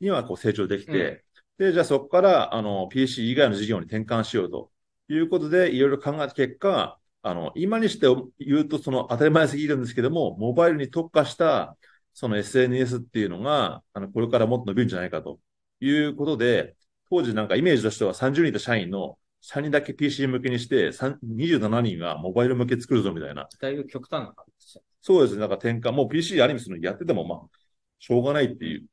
[0.00, 1.24] にはこう成長できて、
[1.58, 4.72] で、じゃあそこから、あの、PC 以外の事業に転換しようと
[5.08, 8.06] いうことで、いろいろ考えた結果、あの、今にして
[8.38, 11.76] 言うとその当たり前すぎるんですけども、モバイルに特化した、
[12.12, 15.40] その SNS っていうのが、あの、これからもっと伸びるんじゃないかと
[15.80, 16.76] いうことで、
[17.08, 23.46] 当時なんかイメージとしては30人いた社員の3人だけ PC 向けにして、3 27人がモバイル向け作るぞみたいな。
[23.60, 24.80] だいぶ極端な感じでした。
[25.00, 25.40] そうですね。
[25.40, 27.58] なんか転換、もう PC ある意味そのやっててもまあ、
[27.98, 28.86] しょうがないっていう、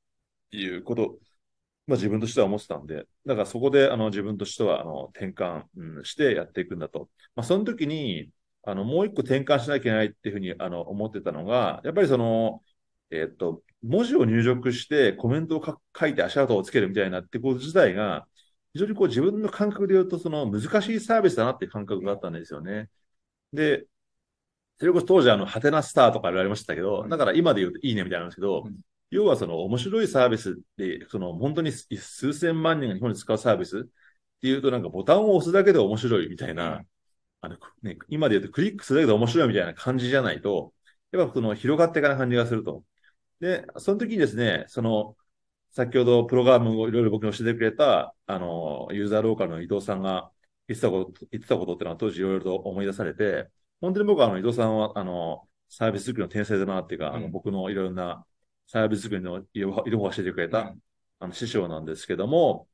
[0.52, 1.20] いうこと、
[1.92, 7.10] まあ自分としては思ってたんで、だからそこであの自分としてはあの転換、うん、してやっていくんだと。
[7.36, 8.30] まあその時に、
[8.64, 12.64] あのもう一個転換しなきゃいけないっていうふうにあの思ってたのが、やっぱりその、
[13.12, 18.28] えっと、文字を入力してコメントを書書いて足跡をつけるみたいなってこと自体が、
[18.74, 22.90] 非常にこう自分の感覚で言うとその難しいサービスだなっていう感覚があったんですよね。
[23.54, 23.86] で、
[24.80, 28.80] それこそ当時あの、ハテナスターとか言われましたけど、うんだから今で言うといいねみたいなんですけど、うん
[29.12, 33.84] 要はその面白いサービスで、その本当に数千万人が日本に使うサービスっ
[34.42, 36.88] ていうとなんかボタンを押すだけで面白いみたいな、うん
[37.42, 40.74] あの、ね、今で言うとクリックするだけで面白いみたいな感じじゃないと、
[41.12, 42.86] やっぱその広がっていかない感じがすると。
[43.40, 45.18] で、その時にですね、その、
[45.72, 50.32] 先ほどプログラムをいろいろ僕に教えてくれた、あの、ユーザーローカルの伊藤さんが
[50.68, 53.50] 言ってたこと、言ってたことっていうのは当時いろいろと思い出されて、
[53.82, 58.26] 本当に僕はあの、伊藤さんは、あの、サービス作りの天才だなっていうか、あの、うん僕のいろんな
[58.72, 60.80] サービス作りのいろいろ教えてくれた、うん
[61.20, 62.70] あの、師匠なんですけども、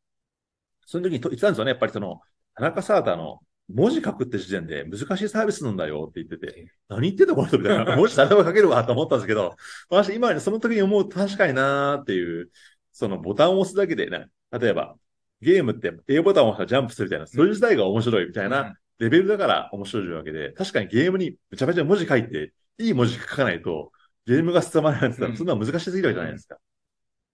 [0.85, 1.71] その時にと言ってたんですよね。
[1.71, 2.21] やっぱりその、
[2.53, 7.95] 田中サーターの文字書くって時点で難しいサービスなんだよって言ってて、何言ってんのこの人みたいな。
[7.97, 9.55] 文字誰でも書けるわと思ったんですけど、
[9.89, 12.51] 私今ねその時に思うと確かになーっていう、
[12.91, 14.95] そのボタンを押すだけでね、例えば、
[15.41, 23.91] ゲームって A ボタンを押したらジャンプするみたいな、それ自体が面白いみたいなレベルだから面白いわけで、確かにゲームにめちゃめちゃ文字書いて、いい文字書かないと、
[24.27, 26.57] ゲームが進まないなんて言ったら、うんそんなの難しすぎるわけじゃないですか。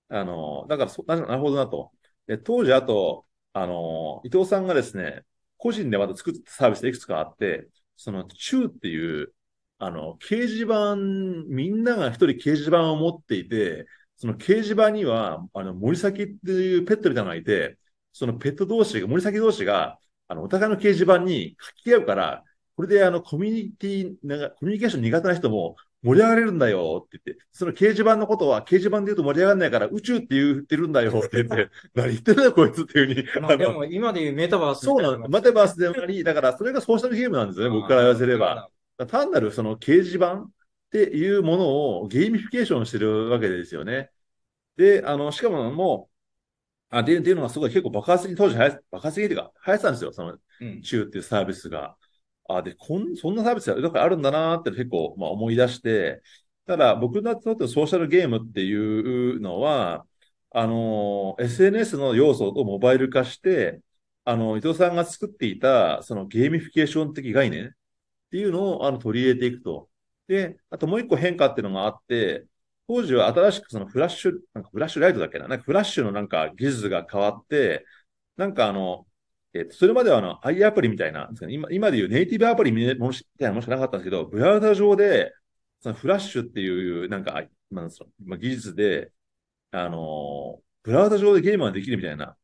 [0.09, 1.91] あの、だからそ、ななるほどなと。
[2.27, 5.23] で、当時あと、あの、伊藤さんがですね、
[5.57, 9.33] 個人でまた作ったサービスでいくつかあって、その、チューっていう、
[9.79, 17.77] あの、掲示板、みんなが一人掲示板を持っていて、その掲示板には、あの、森崎っていうペットみたいなのがいて、
[18.11, 22.43] そのペット同士が、森崎同士が、あの、お互いの掲示板に書き合うから、
[22.75, 33.41] これであの、コミュニティ、なんか、コミュニケーション苦手な人も盛り上がれるんだよって言って、その掲示板のことは掲示板で言うと盛り上がらないから宇宙って言ってるんだよって言って、 何言ってるんだよこいつっていうふうに。
[33.47, 35.29] まあでも今でいうメタバースそうなの。
[35.29, 38.69] メタバースでもあり、だからそれがソーシャルゲームなんですよね、僕から言わせれば。。
[39.07, 40.51] 単なるその掲示板っ
[40.91, 41.67] ていうもの
[42.01, 44.11] をゲーミフィケーションしてるわけですよね。
[44.75, 46.09] で、あの、しかもも
[46.91, 50.81] う、あ、で、っていうのがすごい結構爆発的に当時流行爆発的っていうか、流行ってたんですよ、その、うん。
[50.81, 51.95] チューっていうサービスが。
[52.49, 56.21] あ、で、こん、そんなサービスがだかあるんだなって結構、まあ思い出して、
[56.65, 60.05] ただ僕にとってのソーシャルゲームっていうのは、
[60.51, 63.81] あの、SNS の要素をモバイル化して、
[64.25, 67.71] あの、伊藤さんが作っていた、そのゲーミフィケーション的概念っ
[68.31, 69.89] ていうのをあの取り入れていくと。
[70.27, 72.45] で、あともう一個変化っていうのがあって、
[72.87, 77.85] 当時は新しくその Flash、なんか Flash Lite だっけな、なんかフラッシュのなんか技術が変わって、
[78.37, 79.07] なんかあの、
[79.53, 85.33] えっと、それまではあの、i アプリみたいな、今、今でいうネイティブアプリみたいなものしかなかったんですけど、ブラウザ上で、
[85.79, 89.11] そのフラッシュっていう、なんか、なんですまあ、技術で、
[89.71, 92.35] あの、ブラウザ上でゲームができるみたいな、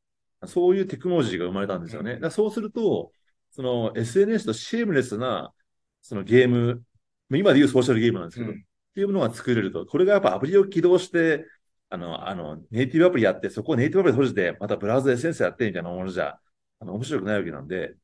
[0.45, 2.19] そういうテクノロジーが生まれたんですよね。
[2.19, 3.11] だそうすると、
[3.51, 5.53] その SNS とシームレスな、
[6.01, 6.83] そのゲーム、
[7.31, 8.61] 今でいうソーシャルゲームなんですけど、うん、っ
[8.93, 11.45] ていうものが作れると、これがやっぱアプリを起動して、
[11.89, 16.39] あの、あの、ネイティブアプリやって、そこをネイティブアプリ閉じて、またブラウザで SNS やってみたいなものじゃ、
[16.79, 17.95] あの、面白くないわけなんで、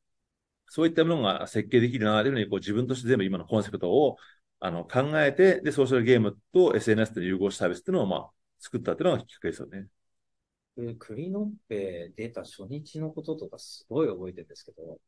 [0.66, 4.16] そういったものが設計できるな、というふうに、こう自分として全部今のコンセプトを、
[4.60, 9.88] あの、考えて、で、ソーシャルゲームと SNS で融合したサービスっていうのを、まあ、作ったっていうのがきっかけですよね。
[10.98, 14.98] クリノッペ出た初日のこととかすごい覚えてるんですけど、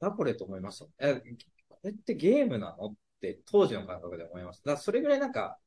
[0.00, 0.86] だこれと思いました。
[0.98, 1.20] え、
[1.68, 2.86] これってゲームなの？
[2.88, 4.72] って当時の感覚で思いました。
[4.72, 5.58] だそれぐらいなんか、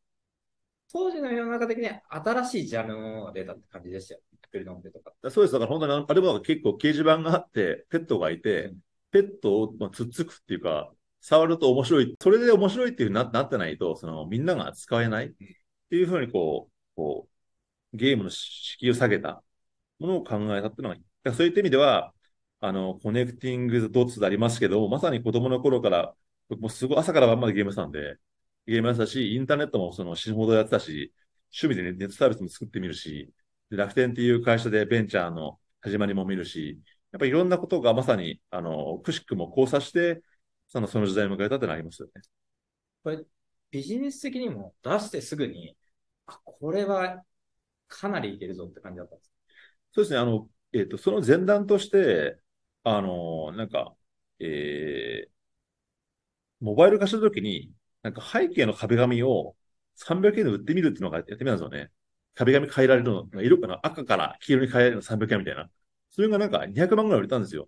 [0.92, 4.22] 当時の世の中的に新しいジャンルのものが出たって感じでしたよ。
[4.52, 5.14] クリノッペとか。
[5.30, 5.54] そうです。
[5.54, 8.78] だから本当にあれも結構掲示板があって、ペットがいて、うん、
[9.12, 12.16] ペットを、まあ、つっつくっていうか、触ると面白い。
[12.22, 15.30] それで面白いっていうななってないと、そのみんなが使えないっ
[15.90, 17.30] ていうふうにこう、こ
[17.94, 19.44] う、ゲームの敷居を下げた
[20.00, 22.14] ものを考えたっていうのが、そういった意味では、
[22.62, 26.16] あの、コネクティングドッツでありますけど、まさに子供の頃から、
[26.50, 28.18] もうすごい朝から晩までゲームしたんで、
[28.68, 31.14] ゲームやってたし、インターネットもその死ぬほどやってたし、
[31.52, 33.34] 趣味で、ね、ネットサービスも作ってみるし、
[33.70, 36.80] 楽天っていう会社でベンチャーの始まりも見るし、
[37.12, 40.22] やっぱりいろんなことがまさに、あの、くしくも交差して、
[40.68, 42.22] その、その時代を迎えたってのありますよね。
[43.04, 43.24] これ、
[43.72, 45.76] ビジネス的にも出してすぐに、
[46.28, 47.24] あ、これは
[47.88, 49.32] かなりいけるぞって感じだったんです
[49.92, 50.20] そうですね。
[50.20, 52.40] あの、えっ、ー、と、その前段として、
[52.84, 53.96] あの、なんか、
[54.40, 55.30] えー、
[56.60, 57.72] モバイル化したときに、
[58.04, 59.56] なんか背景の壁紙を
[59.96, 61.90] 300円で売ってみるっていうのがやってみたんですよね。
[62.36, 65.70] 壁紙変えられるの、色かな赤から黄色に変えられるの300円みたいな。
[66.12, 67.68] それがなんか200万ぐらい売れたんですよ。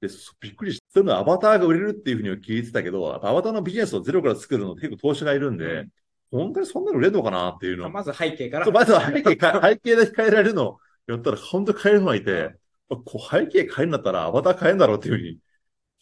[0.00, 0.08] で、
[0.40, 5.88] びっくりして、そういうのアバターが売れるっていうふうには聞いてたけど、アバターのビジネスをゼロから作るの結構投資がいるんで、うん
[6.32, 7.90] 本当にそんなの売れるのかなっていうの。
[7.90, 8.70] まず背景から。
[8.70, 12.54] まずは背景か、 背景で変えられるのやったら本当に変えるのがいて、
[12.88, 15.38] こう背景変えるんだったらアバター変えるんだろうっていうふうに、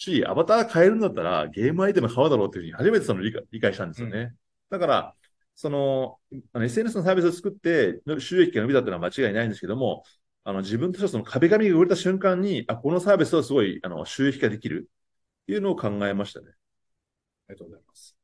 [0.01, 4.19] し、アバター変えるんだったらゲームアイテム買うだろうっていうふうに初めてその理解理解したんですよね。
[4.19, 4.35] うん、
[4.71, 5.15] だから、
[5.55, 6.19] その、
[6.53, 10.05] あの SNS のサービスを作って収益が伸びたっていうのは間違いないんですけども、
[10.43, 14.89] あの自分としてはその壁紙が売れた瞬間に、あ、このサービスはすごいあの収益化できる
[15.43, 16.47] っていうのを考えましたね。
[17.49, 18.17] ありがとうございます。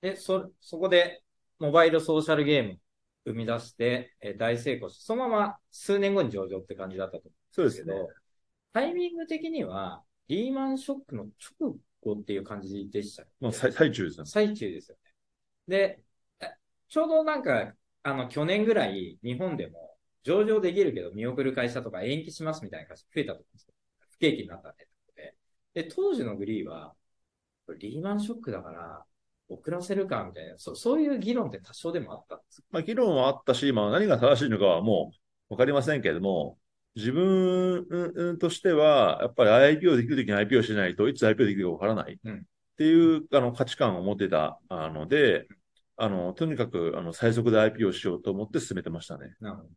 [0.00, 1.22] で、そ、そこで
[1.58, 2.78] モバイルソーシャルゲーム
[3.26, 8.08] 生み出して、えー、大成功して、そのまま数年後に上場って感じだったと思うんですけど、ね、
[8.72, 11.26] タイミング的には、リーマンショックの
[11.60, 14.26] 直後っていう感じでした、まあ、最中ですね。
[14.26, 15.12] 最中ですよね。
[15.66, 16.00] で、
[16.88, 23.74] ちょうどなんか、あの、去年ぐらい日本でも上場できるけど見送る会社とか延期しますみたいな会社増えたと思うんですよ。
[24.12, 24.86] 不景気になったんで。
[25.74, 26.94] で、当時のグリーは、
[27.78, 29.04] リーマンショックだから、
[29.48, 35.12] 遅らせるかみたいな、そそういう議論って多少でもあったんですまあ、議論はあったし、まあ、何が正しいのかはも
[35.50, 36.58] うわかりませんけれども、
[36.96, 42.18] 自分としては、やっぱり IPO できるときに IPO しないといつ IPO できるかわからないっ
[42.76, 45.46] ていう、あの価値観を持ってたので、
[45.96, 49.34] あの、とにかくあの最速で IPO しようと思って進めてましたね。
[49.40, 49.68] なるほど。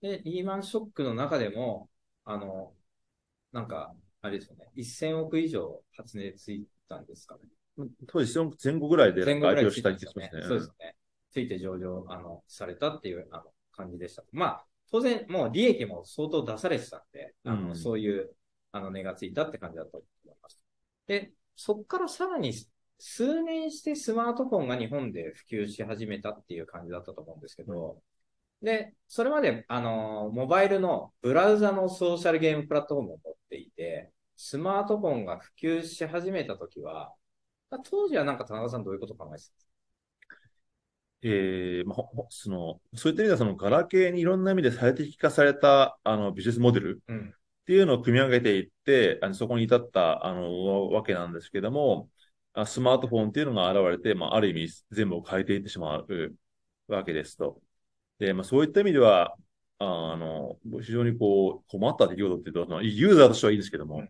[0.00, 1.88] で、リーマンショックの中でも、
[2.24, 2.72] あの、
[3.52, 7.40] なんか、あれですよね、1000億以上発熱ついたんですかね。
[8.08, 10.42] 当時前後ぐらいで前後ぐらいした気がしますね。
[10.42, 10.96] そうですね。
[11.30, 14.24] ついて上場、あの、されたっていう、あの、感じでした。
[14.32, 18.34] まあ、当然、もう利益も相当出されてたんで、あの、うん、そういう、
[18.72, 20.60] あの、値がついたって感じだと思います。
[21.06, 22.52] で、そこからさらに
[22.98, 28.00] 数年してスマートフォンが日本で普及し始めたっていう感じだったと思うんですけど、
[28.62, 37.12] うん、で、それまで、あの、モバイルのブラウザのソーシャルゲームプラットフォームを持っていて、スマートフォンが普及し始めたときは、
[37.84, 39.67] 当時はなんか田中さんどういうこと考えてたんですか？
[41.22, 41.98] えー、まあ、
[42.30, 47.16] その、そういった意味では、その、ガラケーにいろんな意味で最適化された、あの、ビジネスモデルっ
[47.66, 52.08] ていうのを組み上げていって、あのそこに至った、あの、わけなんですけども、
[52.66, 56.36] スマートフォンっていうのが現れて、まあ、ある意味全部を変えていってしまう
[56.86, 57.60] わけですと。
[58.18, 59.34] で、まあ、そういった意味では、
[59.80, 59.84] あ
[60.16, 64.04] の、非常にこう、困った出来事っていうと、ユーザーとしてはいいんですけども、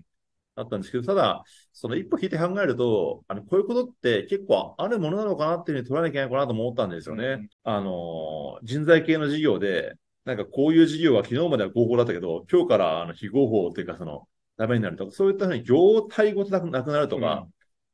[0.55, 1.43] あったんですけど、ただ、
[1.81, 7.25] その一歩引いて考えると、あの、こういうことって結構あるものなのかなっていうふうに取らなきゃいけないかなと思ったんですよね。
[7.25, 14.27] うん、あの、人材系の事業で、なんかこういう事業は昨日までは合法だったけど、今日からあの非合法というかその、
[14.57, 17.51] ダメになるとか、そういったふうに業態ごとなくなくなるとか、うん、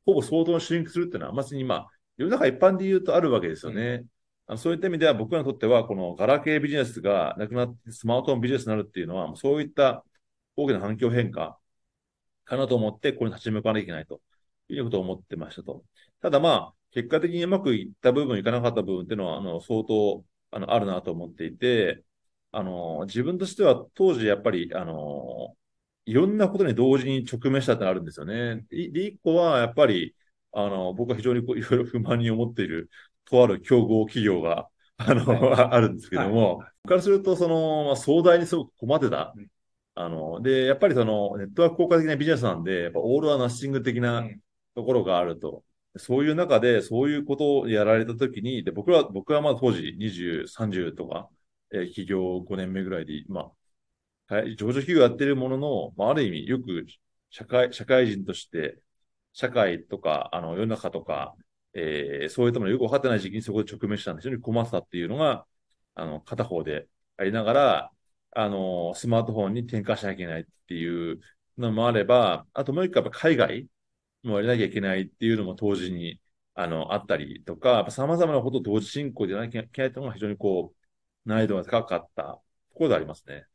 [0.07, 3.81] ほぼ相当のシンクするっていうのは、まずにまあ、世の中一般で言うとあるわけですよね。
[3.81, 4.05] うん
[4.47, 10.05] あのそういった意味では僕らにとっては、このガラケービジネスがなくなってスマートフォンビジネスになるっていうのは、そういった
[10.55, 11.57] 大きな環境変化
[12.45, 14.21] かなと思って、これに立ち向かわなきゃいけないと
[14.69, 15.83] いうことを思ってましたと。
[16.21, 22.03] ただまあ、結果的にうまくいった部分、いかなかった部分っていうのは、あの、相当、あの、あるなと思っていて、
[22.51, 25.55] あの、自分としては当時やっぱり、あの、
[26.05, 28.65] いろんなことに同時に直面したってのあるんですよね。
[28.69, 30.15] で、一個はやっぱり、
[30.53, 32.89] あの、僕は非常にこういろいろ不満に思っている、
[33.25, 39.33] とある競合企業が、あの、はい、 あるんですけども、はい、からすると、その、まあ、壮大にすごく困ってた。
[39.95, 44.27] あの、で、やっぱりその、ネットワーク効果的なビジネスなんで、やっぱオールはナッシング的な
[44.75, 45.63] ところがあると。
[45.97, 51.29] そういう中で、そういうことをやられたときに、で、僕は、僕はまあ当時20、30とか、
[51.71, 53.51] えー、企業5年目ぐらいで、ま
[54.29, 56.85] あ、はい、上場企業やってるものの、まあ、ある意味、よく
[57.29, 58.81] 社会、社会人として、
[59.33, 61.35] 社会とか、あの、世の中とか、
[61.73, 65.45] えー、そういったものよく分かってない時期にそこで直面したんで、非常に困ったっていうのが、
[65.95, 66.87] あの、片方で
[67.17, 67.91] ありながら、
[68.35, 71.21] あの、スマートフォンに転換しなきゃいけないっていう
[71.57, 73.69] のもあれば、あともう一個やっぱ海外
[74.23, 76.21] もやらなきゃいけないっていうのも同時に、
[76.53, 80.73] あの、あったりとか、様々なことを同時進行でやらなきゃいけないというのが非常にこ
[81.25, 82.41] う、難易度が高かったと
[82.75, 83.45] ころでありますね。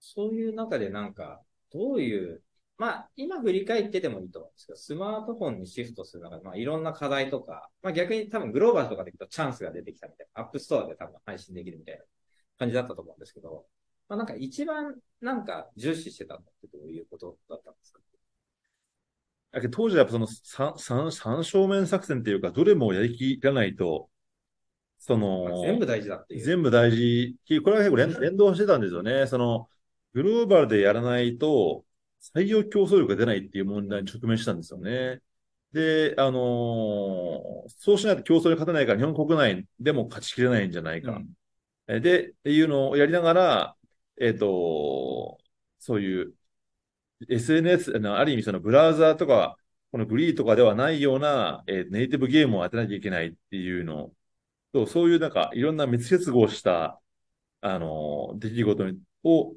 [0.00, 2.42] そういう中でなんか、どういう、
[2.76, 12.02] まあ、今振り返っててもいいと思うんですけど、スマートフォンにシフトする中で、まあ、いろんな課題とか、まあ逆に多分グローバルとかでいくとチャンスが出てきたみたいな、 App Store で多分配信できるみたいな
[12.58, 13.66] 感じだったと思うんですけど、
[14.08, 18.00] まあなんか一番なんか重視してたのってどういうことだったんですか？
[19.70, 24.10] 当時はやっぱその三三三正面作戦っていうか、どれもやりきらないと、
[24.98, 26.40] その、全部大事だっていう。
[26.42, 27.36] 全部大事。
[27.64, 29.26] これは結構連連動してたんですよね。
[29.26, 29.68] その、
[30.12, 31.84] グローバルでやらないと、
[32.34, 35.20] 採用競争力が出ないっていう問題に直面したんですよね。
[35.72, 41.12] で、あのー、そうしないと競争に勝てないから、日本国内でも勝ちきれないんじゃないか。
[41.12, 41.28] うん、
[41.88, 43.76] で、っていうのをやりながら、
[44.20, 45.38] えっ、ー、と、
[45.78, 46.34] そういう
[47.28, 49.56] SNS、ある意味そのブラウザーとか、
[49.90, 54.12] このグリーとかではないような、えー、ネイティブゲームを当てなきゃいけないっていうの
[54.72, 57.00] と、そういうなんかいろんな密接合した、
[57.60, 59.54] あのー、出来事にを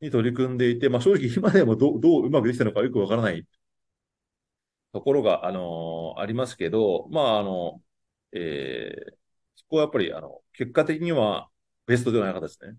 [0.00, 3.46] に取り組んでいて、まあ正直今でもどどううまくできたのかよくわからない。
[4.92, 7.82] ところが、あのー、ありますけど、まああの、
[8.32, 9.15] えー、
[9.68, 11.48] こはやっぱり、あの、結果的には
[11.86, 12.76] ベストではなかったですね。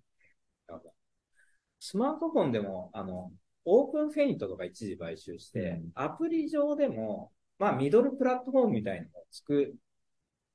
[1.80, 3.32] スマートフォンでも、あの、
[3.66, 9.76] オープンフェイントとか一時買収して、うん、アプリ上でも、まあ、ミドルプラットフォームみたいなのを作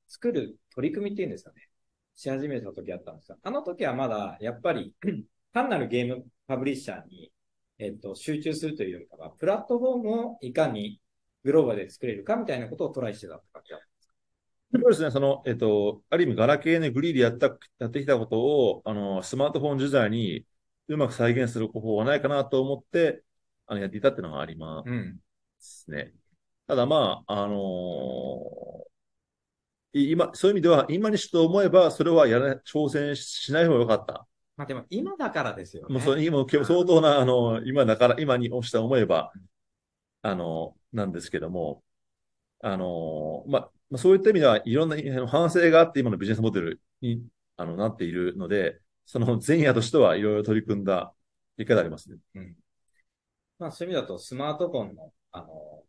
[0.08, 1.68] 作る取り組みっていうんですかね。
[2.14, 3.38] し始めた時あったんですよ。
[3.42, 4.94] あの時はまだ、やっぱり、
[5.52, 7.32] 単なるゲームパブリッシャーに、
[7.78, 11.00] えっと、集中するというよりかは、プラットフォームをいかに
[11.44, 13.91] グローバルで作れるかみたいなことをトライしてたって感じだった
[14.74, 15.10] そうですね。
[15.10, 20.46] その、えっと、ある意味、ガラケーでグリーでやった、やってきたことを、あの、スマートフォン時代に
[20.88, 23.22] うまく再現する方法はないかなと思って、
[23.66, 24.82] あの、やっていたっていうのがありま
[25.58, 26.12] すね。
[26.14, 26.20] うん、
[26.68, 34.26] ただまあ、あのー、今、そういう意味では、今にして思えば、それはやら挑戦しない方がよかった。
[34.56, 35.92] まあでも、今だからですよね。
[35.92, 39.32] もうそ今、相当な、あの、今だから、今に押した思えば、
[40.22, 41.82] あの、なんですけども、
[42.60, 47.24] あの、まあ、そういった意味では、いろんな反省があって、今のビジネスモデルに
[47.56, 51.12] あのなっているので、その前夜としてはいろいろ取り組んだ
[51.56, 52.18] 結果でありますね。
[52.34, 52.56] うん。
[53.58, 55.82] まあそういう意味だとスマートフォンの、あの、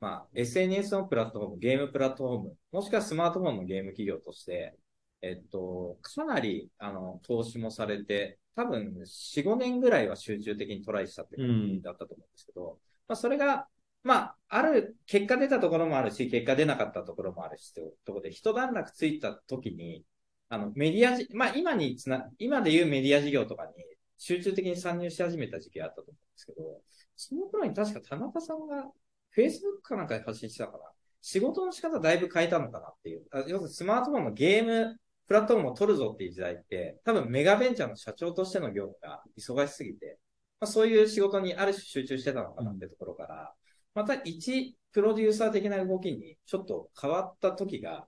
[0.00, 4.76] まあ SNS のプラットフォーム、ゲームプラットフォーム、もしくはスマートフォンのゲーム企業として、
[5.22, 12.76] えっと、かなり、あの、投資もされて、多分4、5年ぐらいは集中的にトライしたって感じだったと思うんですけど、うん、
[13.08, 13.68] まあそれが、
[14.02, 20.04] まあ、ある、結果出たところもあるし、結果出なかったところもあるし、というところで、一段落ついた時に、
[20.48, 23.72] あの、メディアじ、まあ今につな、今で言うメディア事業とかに
[24.18, 26.82] 集中的に参入し始めた時期があったと思うんですけど、
[27.16, 28.90] その頃に確か田中さんが
[29.36, 30.84] Facebook かなんかで発信してたから、
[31.22, 33.26] 仕事の仕方だいぶ変えたのかなっていう。
[33.32, 34.96] 要するにスマートフォンのゲーム
[35.28, 40.18] プラットフォームを取るぞっていう時代って、多分メガベンチャーの社長としての業務が忙しすぎて、
[40.58, 43.54] まあ、そういう仕事にある種集中してたのかなってところから、
[43.94, 48.06] また一プロデューサー的な動きにちょっと変わった時が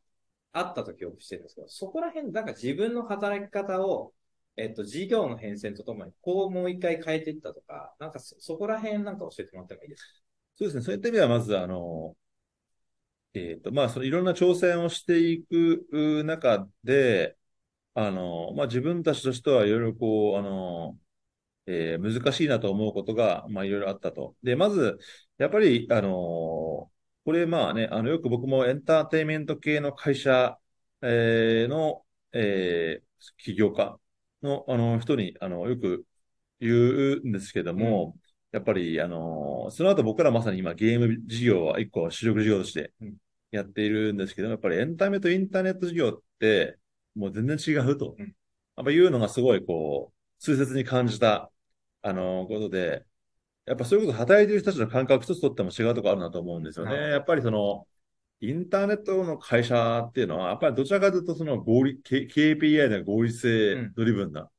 [0.52, 4.12] あったと記憶してるんですけど、そこら辺、なんか自分の働き方を、
[4.56, 10.08] えっと、事業の変遷とともに、こうもう一回変えていったとか、なんかそ、そこら辺なんか教えてもらってもいいですか？
[10.56, 10.82] そうですね。
[10.82, 12.16] そういった意味では、まず、あの、
[13.34, 17.36] えっ、ー、と、まあ、そのいろんな挑戦をしていく中で、
[17.94, 20.98] あの、まあ、自分たちとしてはいろいろこう、あの、
[21.66, 24.36] えー、難しいなと思うことが、まあ、いろいろあったと。
[24.42, 24.98] で、まず、
[25.38, 26.90] やっぱり、あの、
[27.24, 30.58] これ、まあね、あの、よく僕もエンターテイメント系の会社、
[31.02, 33.04] えー、の、えー、
[33.38, 33.98] 起業家
[34.42, 36.04] の、あの、人に、あの、よく、
[36.62, 38.16] 言うんですけども、
[38.52, 43.16] やっぱり、あの、その後僕らまさに今ゲーム事業は一個主力事業としてうん
[43.50, 46.78] やっているんですけど、やっぱりエンタメとインターネット事業って
[47.14, 48.16] もう全然違うと。
[48.18, 48.34] うん
[48.74, 51.51] やっぱいうのがすごいこう、痛切に感じた、
[52.02, 53.06] あの、ことで、
[53.66, 56.96] やっぱそういうこと働いている人たちの感覚一つとっても違うところあるなと思うんですよね。
[56.96, 57.86] はいやっぱりその、
[58.40, 64.50] インターネットの会社っていうのは、やっぱりどちらかというとその合理、K- KPI の合理性ドリブンな、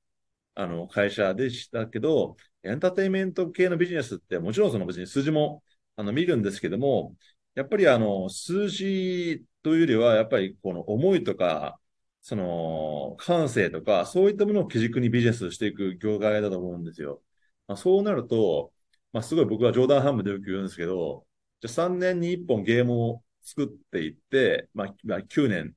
[0.56, 5.64] あの、会社でしたけど、エンターテインメント系のビジネスってもちろんその別に数字も
[5.98, 7.16] あの見るんですけども、
[7.56, 11.80] やっぱりあの、数字というよりは、やっぱりこの思いとか、
[12.22, 17.22] その、感性とか、そういったものを基軸にビジネスをしていく業界だと思うんですよ。
[17.68, 18.72] まあ、そうなると、
[19.12, 21.26] まあ、すごい僕は冗談半分でよく言うんですけど、
[21.62, 25.74] じゃあ3年に1本ゲームを作っていって、まあ、まあ、9年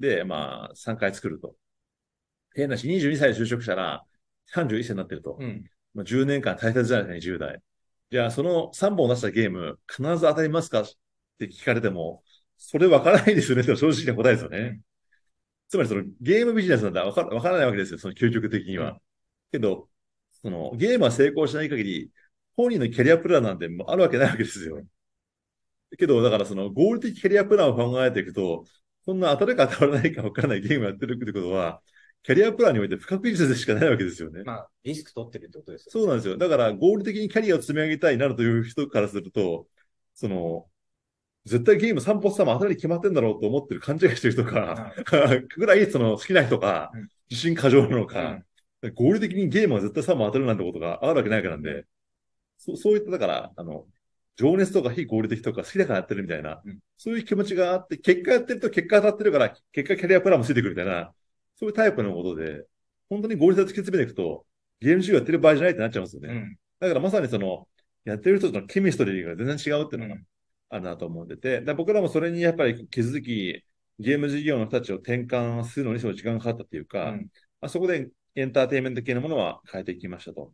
[0.00, 1.54] で、まあ、3回作ると。
[2.54, 4.04] 変なし、22歳で就職したら、
[4.46, 5.36] 31歳になってると。
[5.38, 5.64] うん。
[5.94, 7.62] まあ、10年間大切じゃないですかね、10代。
[8.10, 10.80] じゃあ、その3本出したゲーム、必ず当たりますか？
[10.80, 10.86] っ
[11.38, 12.22] て聞かれても、
[12.56, 14.58] それ分からないですよね、正直な答えですよね。
[14.58, 14.80] うん
[15.70, 18.92] つまり、そのゲームビジネスなんだ分から分からないわけですよ、その究極的には。
[18.92, 18.98] うん
[19.52, 19.88] けど、
[20.42, 22.10] そのゲームは成功しない限り、
[22.56, 24.82] 本人のキャリアプランなんてもうあるわけないわけですよ。
[25.96, 28.64] けど、だからその合理的キャリアプランを考えていくと、
[29.04, 31.80] そんな当たるか当たらないか分からないゲームやってるってことは、
[32.22, 34.42] キャリアプランにおいて不確実でしかないわけですよね。
[34.44, 35.92] まあ、リスク取ってるってことですよ。
[35.92, 36.36] そうなんですよ。
[36.36, 39.66] だから合理的にキャリアを積み上げたいなるという人からすると、
[40.14, 40.66] その、
[41.46, 44.92] 絶対ゲーム3歩3も当たりに決まってんだろうと思ってる勘違いしてる人か、
[45.56, 48.44] ぐらいその好きな人かうん、自信過剰なのうかん、
[48.94, 51.84] 合理的にゲームは絶対3本当たるなんてことがあるわけないからなんで、
[52.58, 53.86] そそういった、だから、あの、
[54.36, 61.14] 情熱とか非合理的とか好きだからやってるみたいな、うんそういう気持ちがあって、結果やってると結果当たってるから、結果キャリアプランもついてくるみたいな、
[61.54, 62.64] そういうタイプのことで、
[63.08, 64.44] 本当に合理性を突き詰めていくと、
[64.80, 66.28] ゲーム事業やってる場合じゃないってなっちゃうんですよね。
[66.28, 66.58] うん。
[66.80, 67.68] だからまさにその、
[68.04, 70.26] やってる人とのケミストリーが全然違うっていうのがうん
[70.70, 73.64] あるなと思ってて、で僕らもそれにやっぱり気づき、
[74.00, 77.20] ゲーム事業の人たちを転換するのにすごい時間がかかったっていうか、うん
[77.60, 78.10] まあ、そこで
[78.40, 80.52] エンターテインメント系のものは変えていきましたと。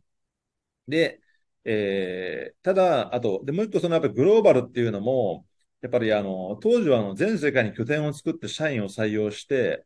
[0.87, 1.21] で、
[1.65, 5.47] えー、ただ、あと、で、もう一個そのやっぱりグローバルっていうのも、
[5.81, 9.85] やっぱりあの、当時はあの全世界に拠点を作って社員を採用して、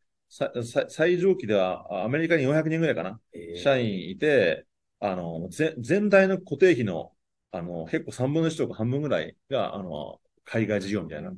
[0.89, 3.19] 最上期ではあアメリカに400人ぐらいかな。
[3.33, 4.65] えー社員いて、
[4.99, 7.15] あの、ぜ全体の固定費の、
[7.51, 11.33] あの、結構3分の1とか半分ぐらいが、あの、海外事業みたいな、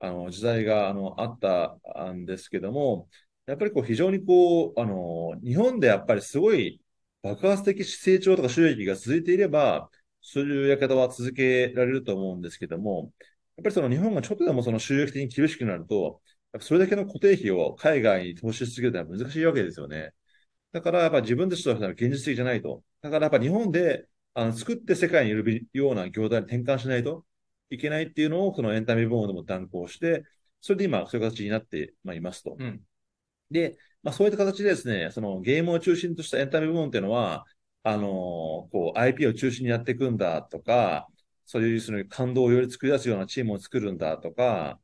[0.00, 1.78] あの、時代が、あの、あった
[2.12, 3.08] んですけども、
[3.46, 6.80] やっぱりこう、非常にこう、あの、日本でやっぱりすごい
[7.22, 9.90] 爆発的成長とか収益が続いていれば、
[10.20, 13.12] そういうやり方は続けられると思うんですけども、
[13.56, 16.20] やっぱりその日本がちょっとでもその収益的に厳しくなると、
[16.52, 20.12] やっぱそれだけの固定費を海外に投資し続けるのは難しいわけですよね。
[20.72, 22.82] だからやっぱ自分たちとしては現実的じゃないと。
[23.00, 27.24] だからやっぱ日本であの作って世界にいるような業態に転換しないと
[27.70, 30.24] いけないっていうのを、そのエンタメ部門でも断行して、
[30.60, 32.56] それで今そういう形になってまいますと。
[32.58, 32.80] うん。
[33.50, 37.44] で、まあそういった形でですね、そのゲームを中心としたエンタメ部門っていうのは、
[37.82, 38.08] あの
[38.72, 41.06] こう IP を中心にやっていくんだとか、
[41.44, 44.80] そういうその感動をより作り出すようなチームを作るんだとか、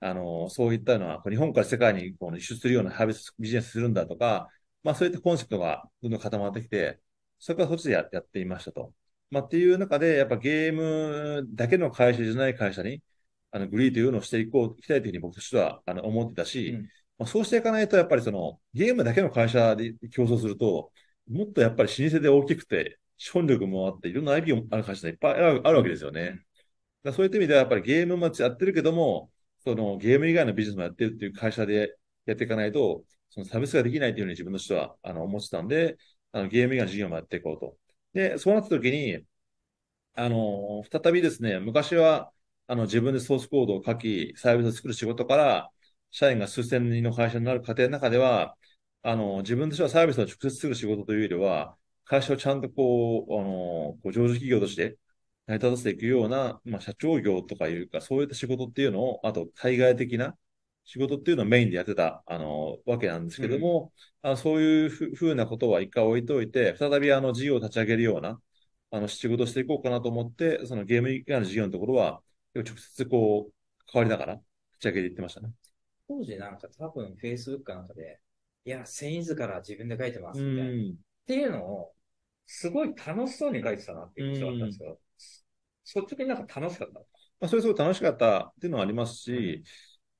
[0.00, 4.48] あのそういったのは、こう日本から世界にこう輸出するようなサービスビジネスするんだとか、
[4.82, 7.00] まあそういったコンセプトがどんどん固まってきて、
[7.38, 8.92] それからそっちでややっていましたと。
[9.30, 13.02] まあっていう中で、やっぱゲームだけの会社じゃない会社に、
[13.50, 16.88] あの、グリーというのをしていこう、いきたいというふうに僕としては、あの、思ってたし、うん
[17.18, 20.92] まあ、そうしていかないと、やっぱりその、ゲームだけの会社で競争すると、
[21.28, 26.44] もっとやっぱり老舗で大きくて、資本力もあって、いろんな IP もある会社がいっぱいあるわけですよね。
[27.04, 29.32] だそういった意味では、やっぱりゲームもやってるけども、
[29.64, 31.96] そのゲーム以外のビジネスもやってるっていう会社で
[32.26, 35.98] やっていかないと、そのサービスができないというふうに自分としては、あの、思ってたんで、
[36.32, 37.78] あの、ゲーム以外の事業もやっていこうと。
[38.14, 39.24] で、そうなった時に、
[40.14, 42.32] あの、再びですね、昔は、
[42.66, 45.70] あの、自分でソースコードを書き、サービスを作る仕事から、
[46.14, 48.56] 社員が数千人の会社になる過程の中では、
[49.02, 53.48] あの、自分としてはサービスを直接作る仕事というよりは、会社をちゃんとこう、あの、
[54.00, 54.96] こう上場企業として
[55.46, 60.36] 成り立たせていくような、まあ、社長業とかいうか、そういった仕事っていうのを、あと、対外的な
[60.84, 63.92] 仕事っていうのをメインでやってた、あの、わけなんですけども、
[64.22, 68.40] あのそういうふふうなことは一回置いといて、再びあの、事業を立ち上げるような、
[68.92, 72.22] あの、仕事をしていこうかなと思って、そのゲーム以外の事業のところは、
[72.54, 73.52] 直接こう、
[73.90, 74.44] 関わりながら、立
[74.78, 75.50] ち上げていってましたね。
[76.08, 78.20] 当時なんか多分 Facebook かなんかで、
[78.64, 80.70] いや、繊維図から自分で書いてますみたいな。
[80.70, 80.94] っん。
[81.26, 81.92] ていうのを、
[82.46, 84.98] すごい楽しそうに書いてたなっていう印象だったんですけど、
[86.02, 86.94] 率直になんか楽しかった？
[86.94, 87.00] ま
[87.40, 89.62] あ、それすごい楽しかったっていうのはありますし、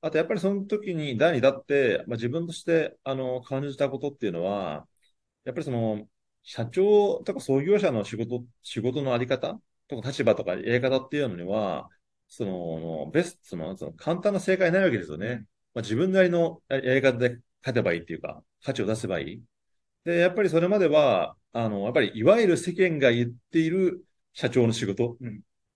[0.01, 4.87] あとやっぱりその時に第に立って、まあ、自分としてあの感じたことっていうのは、
[5.45, 6.07] やっぱりその
[6.43, 9.59] 社長とか創業者の仕事、仕事のあり方
[9.89, 11.89] とか立場とかやり方っていうのには、
[12.29, 15.45] その、ベスト、その、その簡単な正解ないわけですよね。
[15.75, 19.43] まあ、自分なりのやり方で勝てばいいっていうか、価値を出せばいい。
[20.05, 25.17] で、やっぱりそれまでは、あの、やっぱりいわゆる世間が言っている社長の仕事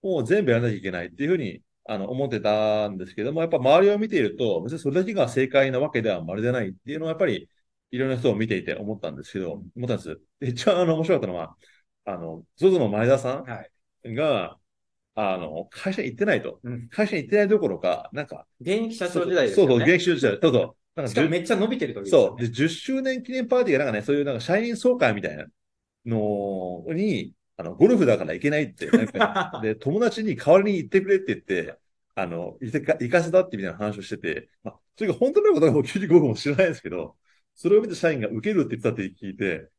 [0.03, 7.49] を全部やらなきゃいけないっていうふうに、あの、思ってたんですけども、やっぱ周りを見ていると、別にそれだけが正解なわけではまるでないっていうのは、やっぱり
[7.91, 10.21] いろんな人を見ていて思ったんですけど、思ったんです。
[10.39, 11.55] で、一番あの面白かったのは、
[12.05, 14.58] あの、ZOZO の前田さんが、はい
[15.21, 16.59] あの、会社行ってないと。
[16.63, 18.45] うん、会社行ってないどころか、なんか。
[18.61, 19.71] 現役社長時代ですよね。
[19.73, 20.39] そうそう、現役社長時代。
[20.41, 20.75] そうそう。
[20.95, 22.41] なんかしかもめっちゃ伸びてる時ね、そう。
[22.41, 25.45] で、10周年記念パーティーがなんかね、そういうなんか社員総会みたいな
[26.05, 28.89] のに、あの、ゴルフだから行けないって、
[29.61, 31.75] で、友達に代わりに行ってくれって言って、
[32.15, 37.17] あの、行かせたってみたいな話をしてて、まあ、それが本当のことはもう95分も知らないですけど、
[37.55, 39.69] それを見て社員が受けるって言ったって聞いて、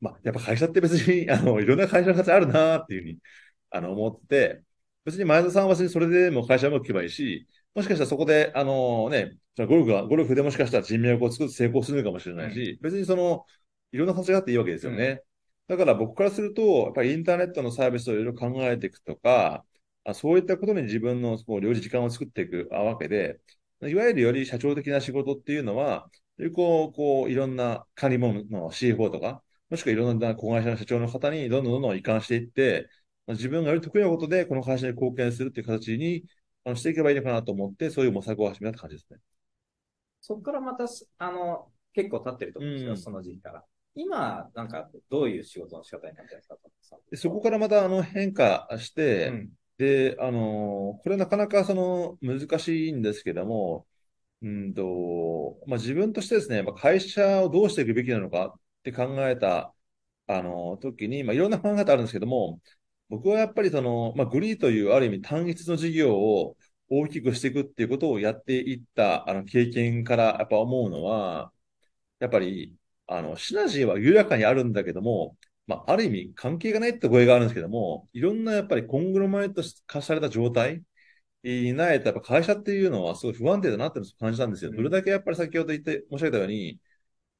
[0.00, 3.18] まあ、やっぱ会社って別に、あの、いろんな会社の形あるなっていうふうに、
[3.70, 4.62] あの、思って、
[5.08, 13.46] 別に前田さんは別にそれでも会社も行けばいいし、もしかしたらそこで、あのね、ゴルフが、ゴルフでもしかしたら人脈を作って成功するかもしれないし、うん、別にその、
[13.90, 15.22] いろんな形があっていいわけですよね。
[15.68, 19.64] うん、だから僕からすると、やっぱりインターネットのサービスをいろいろ考えていくとか、
[20.04, 23.40] あそういったことに自分のこう領事時間を作っていくわけで、
[23.82, 26.10] いわゆるより社長的な仕事っていうのは、
[26.54, 32.88] こう、こう、いろんな管理物の CFO とか、もしくはいろんな子会社の社長の方にどんどんどんどん移管していって、
[33.34, 36.24] 自分がより得意なことでこの会社に貢献するっていう形に
[36.64, 39.18] あのしていけばいいのかなと思って、そういう模索を始めた感じですね。
[40.20, 40.84] そこからまた、
[41.18, 43.64] あの、結構経ってると思うんですよ、うん、その時期から。
[43.94, 46.56] 今、なんか、どういう仕事の仕方になってるんですか
[47.14, 53.86] そこからまたあの変化して、うん、で、あの、これなかなかその難しいんですけども、
[54.42, 59.74] うんと、まあ、自分としてですね、まあ、会社をどうしていくべきなのかって考えた、
[60.26, 62.60] あの、時に、まあ、いろんな考え方あるんですけども、
[63.08, 66.56] 僕はやっぱりその、まあ、グリーというある意味単一の事業を
[66.90, 71.52] 大きくしていくっていうことをやっていったあの経験からやっぱ思うのは、
[72.20, 75.36] やっぱり、あの、シナジーは緩やかにあるんだけども、
[75.66, 80.82] まあ、ある意味関係がないって声があるんですけども、いろんなやっぱりコングロマイト化された状態
[81.44, 84.72] にないと、やっぱ会社っていうのはすごい不安定だなって感じたんですよ。
[84.72, 86.80] どれだけやっぱり先ほど言って申し上げたように、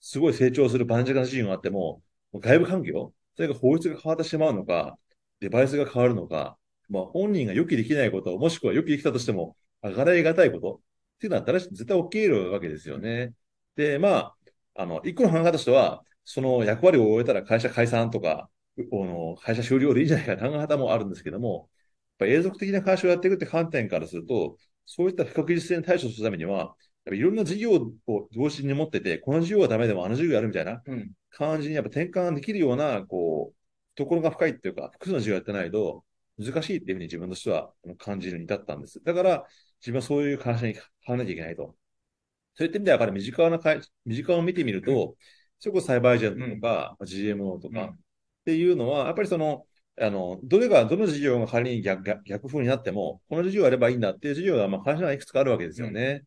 [0.00, 2.02] すごい成長するバンジャカな事業があっても、
[2.34, 4.98] 外部環境、それが法律が変わってしまうのか、
[5.40, 6.56] デバイスが変わるのか、
[6.88, 10.80] まあ、本人が予期できないこと、もしくは予期できたとしても、上がらいがたいことっ
[11.20, 13.32] ていうのは絶対起きるわけですよね。
[13.76, 14.34] で、まあ、
[14.74, 18.50] あの、一個の考え方としては、その役割を終えたら会社解散とか、
[19.06, 21.68] の会社終了でいいんじゃないか考え方もあるんですけども、
[22.20, 26.74] やっぱ永続的な会社をやっていくって観点からすると、そういった不確実性に対処するためには、
[27.10, 30.82] いろんな事業を同時に持ってて、この事業はダメでもあの事業やるみたいな
[31.30, 33.57] 感じにやっぱ転換できるような、こう、
[33.98, 36.04] ところが深いっていうか、複数の授業やってないと
[36.38, 39.02] 難しいっていうふうに自分としては感じるに至ったんです。
[39.02, 39.44] だから、
[39.80, 41.74] 自分はそういう会社に変わらなきゃいけないと。
[42.54, 45.16] そういった意味では、やっぱり身近な会、身近を見てみると、
[45.58, 47.98] それこそサイバーエージェントとか、うん、GMO とかっ
[48.44, 49.64] ていうのは、やっぱりその、
[50.00, 56.00] あの、どれが、どの事業が仮に逆逆風になっても、この事業をやればいいんだっていう事業が、まあ、会社がいくつかあるわけですよね。
[56.02, 56.24] うん、やっ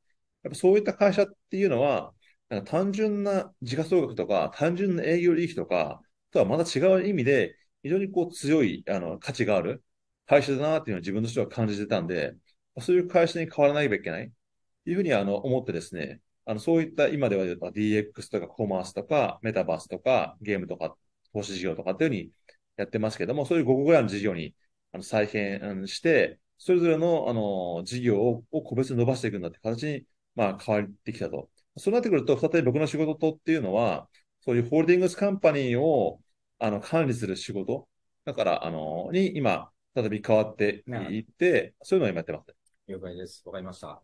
[0.49, 2.13] ぱそういった会社っていうのは、
[2.49, 6.01] なんか単純な時価総額とか、単純な営業利益とか、
[6.32, 9.84] とはまた違う意味で、非常にこう強いあの価値がある
[10.27, 12.36] 会社だなっていうのを自分としては感じてたんで、
[12.79, 14.32] そういう会社に変わらなきゃいけない
[14.86, 20.95] というふうにあの思ってですね、あのそういった今では DX とかコマースとかメタバースとかゲームとか
[21.34, 22.29] 投資事業とかっていうふうに
[22.77, 24.55] やってますけども、そういう5個ぐらいの事業に
[24.93, 30.05] あの再編して、それぞれのあの事業を個別に伸ばしていくんだって形に、
[30.36, 31.49] まあ、変わってきたと。
[31.77, 34.07] そうなってくると、再び僕の仕事とっていうのは、
[34.41, 36.21] そういうホールディングスカンパニーを
[36.62, 37.88] あの、管理する仕事、
[38.24, 42.55] だから、あの、に今、再び変わっていって、そういうのを今やってます。
[42.88, 43.41] 了解です。
[43.47, 44.01] わかりました。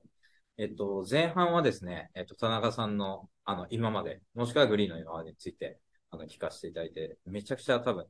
[0.57, 5.79] えっと、前半はですね、えっと、田中さんの、あの、今まで、もしくはグリーンの今までについて、
[6.09, 8.07] あの、聞かせていただいて、めちゃくちゃ多分、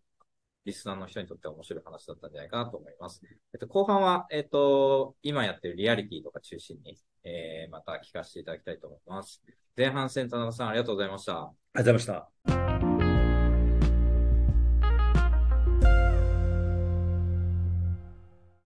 [0.64, 3.22] リスナーの人にとっては面白い話だったんじゃないかなと思います。
[3.54, 9.42] えっと、後半は、えっと、今やってるリアリティとか中心に、えー、また聞かせていただきたいと思います。
[9.76, 11.34] 前半戦、田中さんありがとうございました。
[11.34, 12.24] ありがとうございま
[12.54, 12.67] した。